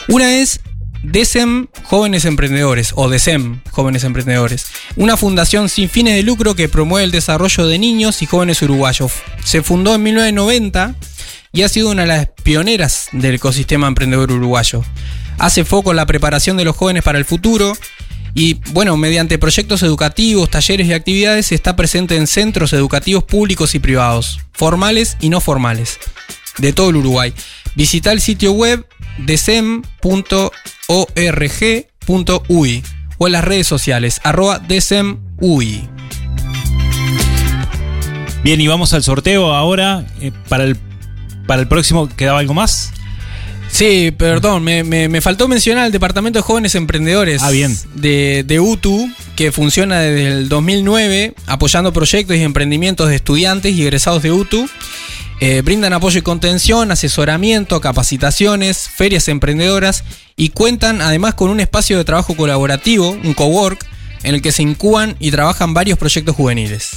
[0.08, 0.62] Una es
[1.04, 7.04] DESEM Jóvenes Emprendedores o DESEM Jóvenes Emprendedores, una fundación sin fines de lucro que promueve
[7.04, 9.12] el desarrollo de niños y jóvenes uruguayos.
[9.44, 10.96] Se fundó en 1990
[11.52, 14.84] y ha sido una de las pioneras del ecosistema emprendedor uruguayo.
[15.38, 17.74] Hace foco en la preparación de los jóvenes para el futuro
[18.34, 23.80] y bueno, mediante proyectos educativos, talleres y actividades está presente en centros educativos públicos y
[23.80, 26.00] privados, formales y no formales,
[26.58, 27.34] de todo el Uruguay.
[27.76, 28.88] Visita el sitio web
[30.88, 32.84] desem.org.ui
[33.18, 35.88] o en las redes sociales arroba desemui.
[38.44, 40.06] Bien, y vamos al sorteo ahora.
[40.20, 40.76] eh, para, el,
[41.48, 42.92] para el próximo, ¿quedaba algo más?
[43.70, 47.76] Sí, perdón, me, me- me faltó mencionar el Departamento de Jóvenes Emprendedores Ah, bien.
[47.96, 53.82] De, de UTU, que funciona desde el 2009, apoyando proyectos y emprendimientos de estudiantes y
[53.82, 54.70] egresados de UTU.
[55.46, 60.06] Eh, brindan apoyo y contención, asesoramiento, capacitaciones, ferias emprendedoras
[60.38, 63.86] y cuentan además con un espacio de trabajo colaborativo, un cowork,
[64.24, 66.92] en el que se incuban y trabajan varios proyectos juveniles.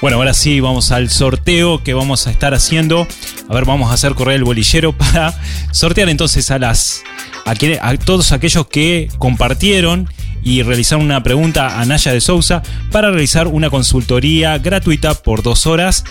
[0.00, 3.06] Bueno, ahora sí vamos al sorteo que vamos a estar haciendo.
[3.48, 5.40] A ver, vamos a hacer correr el bolillero para
[5.70, 7.04] sortear entonces a las
[7.46, 10.08] a, a todos aquellos que compartieron
[10.42, 15.68] y realizaron una pregunta a Naya de Sousa para realizar una consultoría gratuita por dos
[15.68, 16.02] horas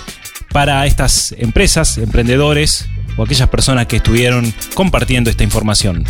[0.51, 2.85] para estas empresas, emprendedores
[3.17, 6.05] o aquellas personas que estuvieron compartiendo esta información.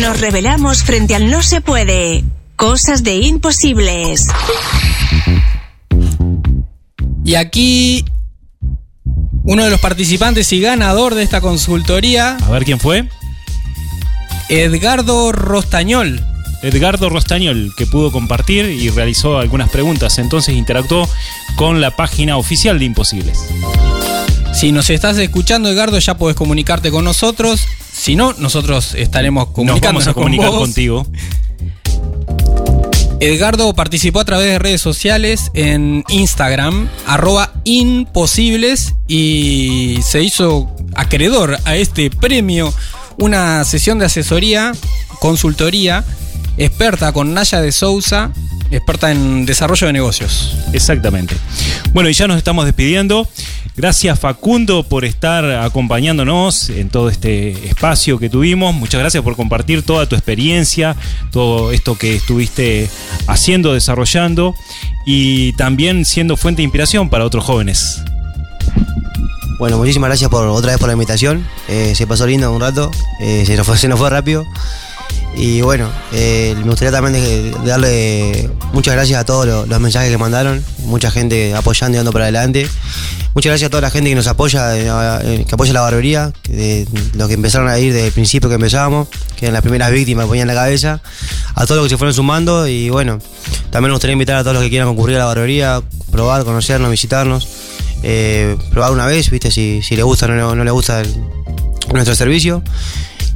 [0.00, 2.24] Nos revelamos frente al no se puede.
[2.56, 4.26] Cosas de imposibles.
[7.24, 8.04] Y aquí
[9.44, 13.08] uno de los participantes y ganador de esta consultoría, A ver quién fue.
[14.48, 16.24] Edgardo Rostañol.
[16.62, 20.18] Edgardo Rostañol, que pudo compartir y realizó algunas preguntas.
[20.18, 21.08] Entonces interactuó
[21.56, 23.38] con la página oficial de Imposibles.
[24.54, 27.60] Si nos estás escuchando, Edgardo, ya podés comunicarte con nosotros.
[27.92, 30.68] Si no, nosotros estaremos Nos comunicándonos vamos a comunicar con vos.
[30.68, 31.06] contigo.
[33.22, 41.56] Edgardo participó a través de redes sociales en Instagram, arroba imposibles, y se hizo acreedor
[41.64, 42.74] a este premio,
[43.18, 44.72] una sesión de asesoría,
[45.20, 46.04] consultoría,
[46.56, 48.30] experta con Naya de Sousa,
[48.70, 50.56] experta en desarrollo de negocios.
[50.72, 51.36] Exactamente.
[51.92, 53.28] Bueno, y ya nos estamos despidiendo.
[53.74, 58.74] Gracias Facundo por estar acompañándonos en todo este espacio que tuvimos.
[58.74, 60.94] Muchas gracias por compartir toda tu experiencia,
[61.30, 62.90] todo esto que estuviste
[63.28, 64.54] haciendo, desarrollando
[65.06, 68.02] y también siendo fuente de inspiración para otros jóvenes.
[69.58, 71.46] Bueno, muchísimas gracias por otra vez por la invitación.
[71.68, 72.90] Eh, se pasó lindo un rato,
[73.20, 74.44] eh, se, nos fue, se nos fue rápido.
[75.34, 80.62] Y bueno, eh, me gustaría también darle muchas gracias a todos los, mensajes que mandaron,
[80.84, 82.68] mucha gente apoyando y dando para adelante.
[83.34, 84.90] Muchas gracias a toda la gente que nos apoya, eh,
[85.24, 86.32] eh, que apoya la barbería,
[87.14, 90.26] los que empezaron a ir desde el principio que empezábamos, que eran las primeras víctimas
[90.26, 91.00] que ponían la cabeza,
[91.54, 93.18] a todos los que se fueron sumando y bueno,
[93.70, 95.80] también nos gustaría invitar a todos los que quieran concurrir a la barbería,
[96.10, 97.48] probar, conocernos, visitarnos,
[98.70, 101.02] probar una vez, viste, si, si le gusta o no, no le gusta
[101.90, 102.62] nuestro servicio.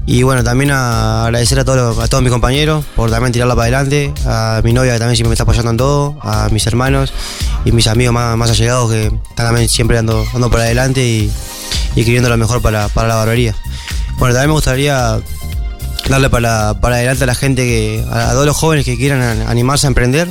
[0.07, 3.65] Y bueno, también a agradecer a todos, a todos mis compañeros por también tirarla para
[3.65, 7.13] adelante, a mi novia que también siempre me está apoyando en todo, a mis hermanos
[7.65, 11.31] y mis amigos más, más allegados que están también siempre dando, dando para adelante y,
[11.97, 13.57] y queriendo lo mejor para, para la barbería.
[14.19, 15.21] Bueno, también me gustaría
[16.09, 19.87] darle para, para adelante a la gente, que a, todos los jóvenes que quieran animarse
[19.87, 20.29] a emprender,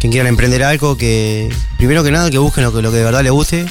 [0.00, 3.04] que quieran emprender algo, que primero que nada que busquen lo que, lo que de
[3.04, 3.66] verdad les guste,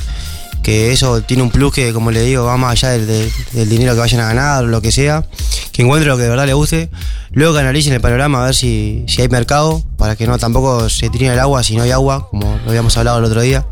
[0.64, 3.30] que eso tiene un plus que, como le digo, va más allá del,
[3.70, 5.26] dinero que vayan a ganar o lo que sea,
[5.74, 6.90] que encuentren lo que de verdad les guste,
[7.32, 10.90] luego que analicen el panorama a ver si, si hay mercado, para que no tampoco
[10.90, 13.66] se tiren el agua si no hay agua, como lo habíamos hablado el otro día.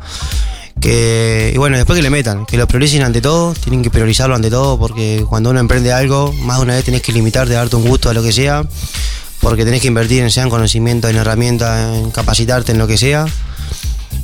[0.82, 4.36] Que, y bueno, después que le metan, que lo prioricen ante todo, tienen que priorizarlo
[4.36, 7.76] ante todo, porque cuando uno emprende algo, más de una vez tenés que limitarte, darte
[7.78, 8.66] un gusto a lo que sea,
[9.40, 12.98] porque tenés que invertir en sea en conocimiento, en herramientas, en capacitarte en lo que
[12.98, 13.26] sea.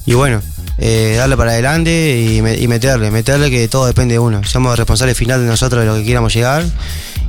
[0.05, 0.41] Y bueno,
[0.79, 4.43] eh, darle para adelante y, me- y meterle, meterle que todo depende de uno.
[4.43, 6.65] Somos responsables final de nosotros de lo que quieramos llegar.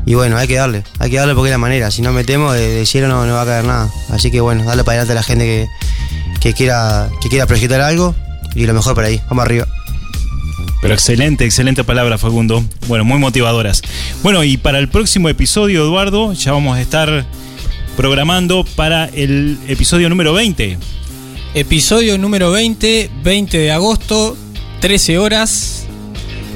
[0.06, 1.90] Y bueno, hay que darle, hay que darle porque es la manera.
[1.90, 3.90] Si no metemos, de, de cielo no, no va a caer nada.
[4.10, 5.66] Así que bueno, darle para adelante a la gente que,
[6.40, 8.14] que quiera, que quiera proyectar algo
[8.54, 9.20] y lo mejor por ahí.
[9.28, 9.66] Vamos arriba.
[10.80, 12.64] Pero excelente, excelente palabra, Facundo.
[12.86, 13.82] Bueno, muy motivadoras.
[14.22, 17.26] Bueno, y para el próximo episodio, Eduardo, ya vamos a estar
[17.96, 20.78] programando para el episodio número 20.
[21.54, 24.36] Episodio número 20, 20 de agosto,
[24.80, 25.86] 13 horas.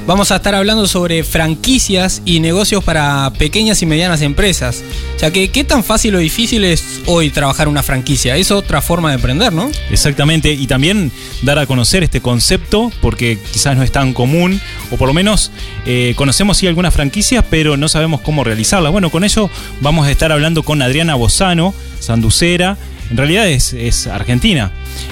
[0.05, 4.83] Vamos a estar hablando sobre franquicias y negocios para pequeñas y medianas empresas.
[5.17, 8.37] Sea, que qué tan fácil o difícil es hoy trabajar una franquicia.
[8.37, 9.71] Es otra forma de emprender, ¿no?
[9.89, 14.97] Exactamente, y también dar a conocer este concepto, porque quizás no es tan común, o
[14.97, 15.51] por lo menos
[15.87, 18.91] eh, conocemos sí algunas franquicias, pero no sabemos cómo realizarlas.
[18.91, 19.49] Bueno, con ello
[19.81, 22.77] vamos a estar hablando con Adriana Bozano, sanducera,
[23.09, 24.71] en realidad es, argentina,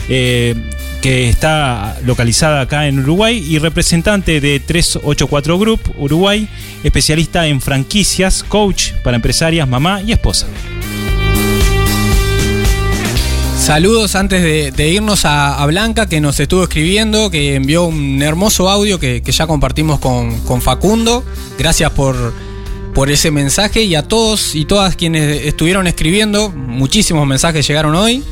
[0.10, 0.56] eh,
[1.02, 6.48] que está localizada acá en Uruguay y representante de 384 Group Uruguay,
[6.84, 10.48] especialista en franquicias, coach para empresarias, mamá y esposa.
[13.58, 18.22] Saludos antes de, de irnos a, a Blanca que nos estuvo escribiendo, que envió un
[18.22, 21.24] hermoso audio que, que ya compartimos con, con Facundo.
[21.60, 22.34] Gracias por,
[22.94, 26.50] por ese mensaje y a todos y todas quienes estuvieron escribiendo.
[26.50, 28.24] Muchísimos mensajes llegaron hoy.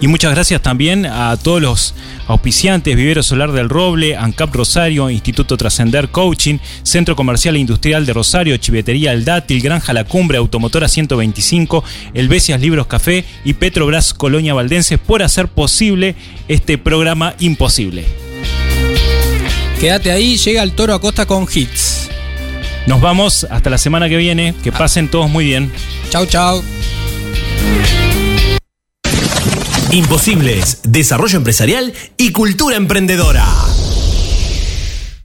[0.00, 1.94] Y muchas gracias también a todos los
[2.28, 8.12] auspiciantes, Vivero Solar del Roble, ANCAP Rosario, Instituto Trascender Coaching, Centro Comercial e Industrial de
[8.12, 11.82] Rosario, Chivetería El Dátil, Granja La Cumbre, Automotora 125,
[12.14, 16.14] El Besias Libros Café y Petrobras Colonia Valdenses por hacer posible
[16.46, 18.04] este programa imposible.
[19.80, 22.07] Quédate ahí, llega el toro Acosta con hits.
[22.88, 25.70] Nos vamos hasta la semana que viene, que pasen todos muy bien.
[26.08, 26.64] Chau, chau.
[29.92, 33.44] Imposibles, desarrollo empresarial y cultura emprendedora.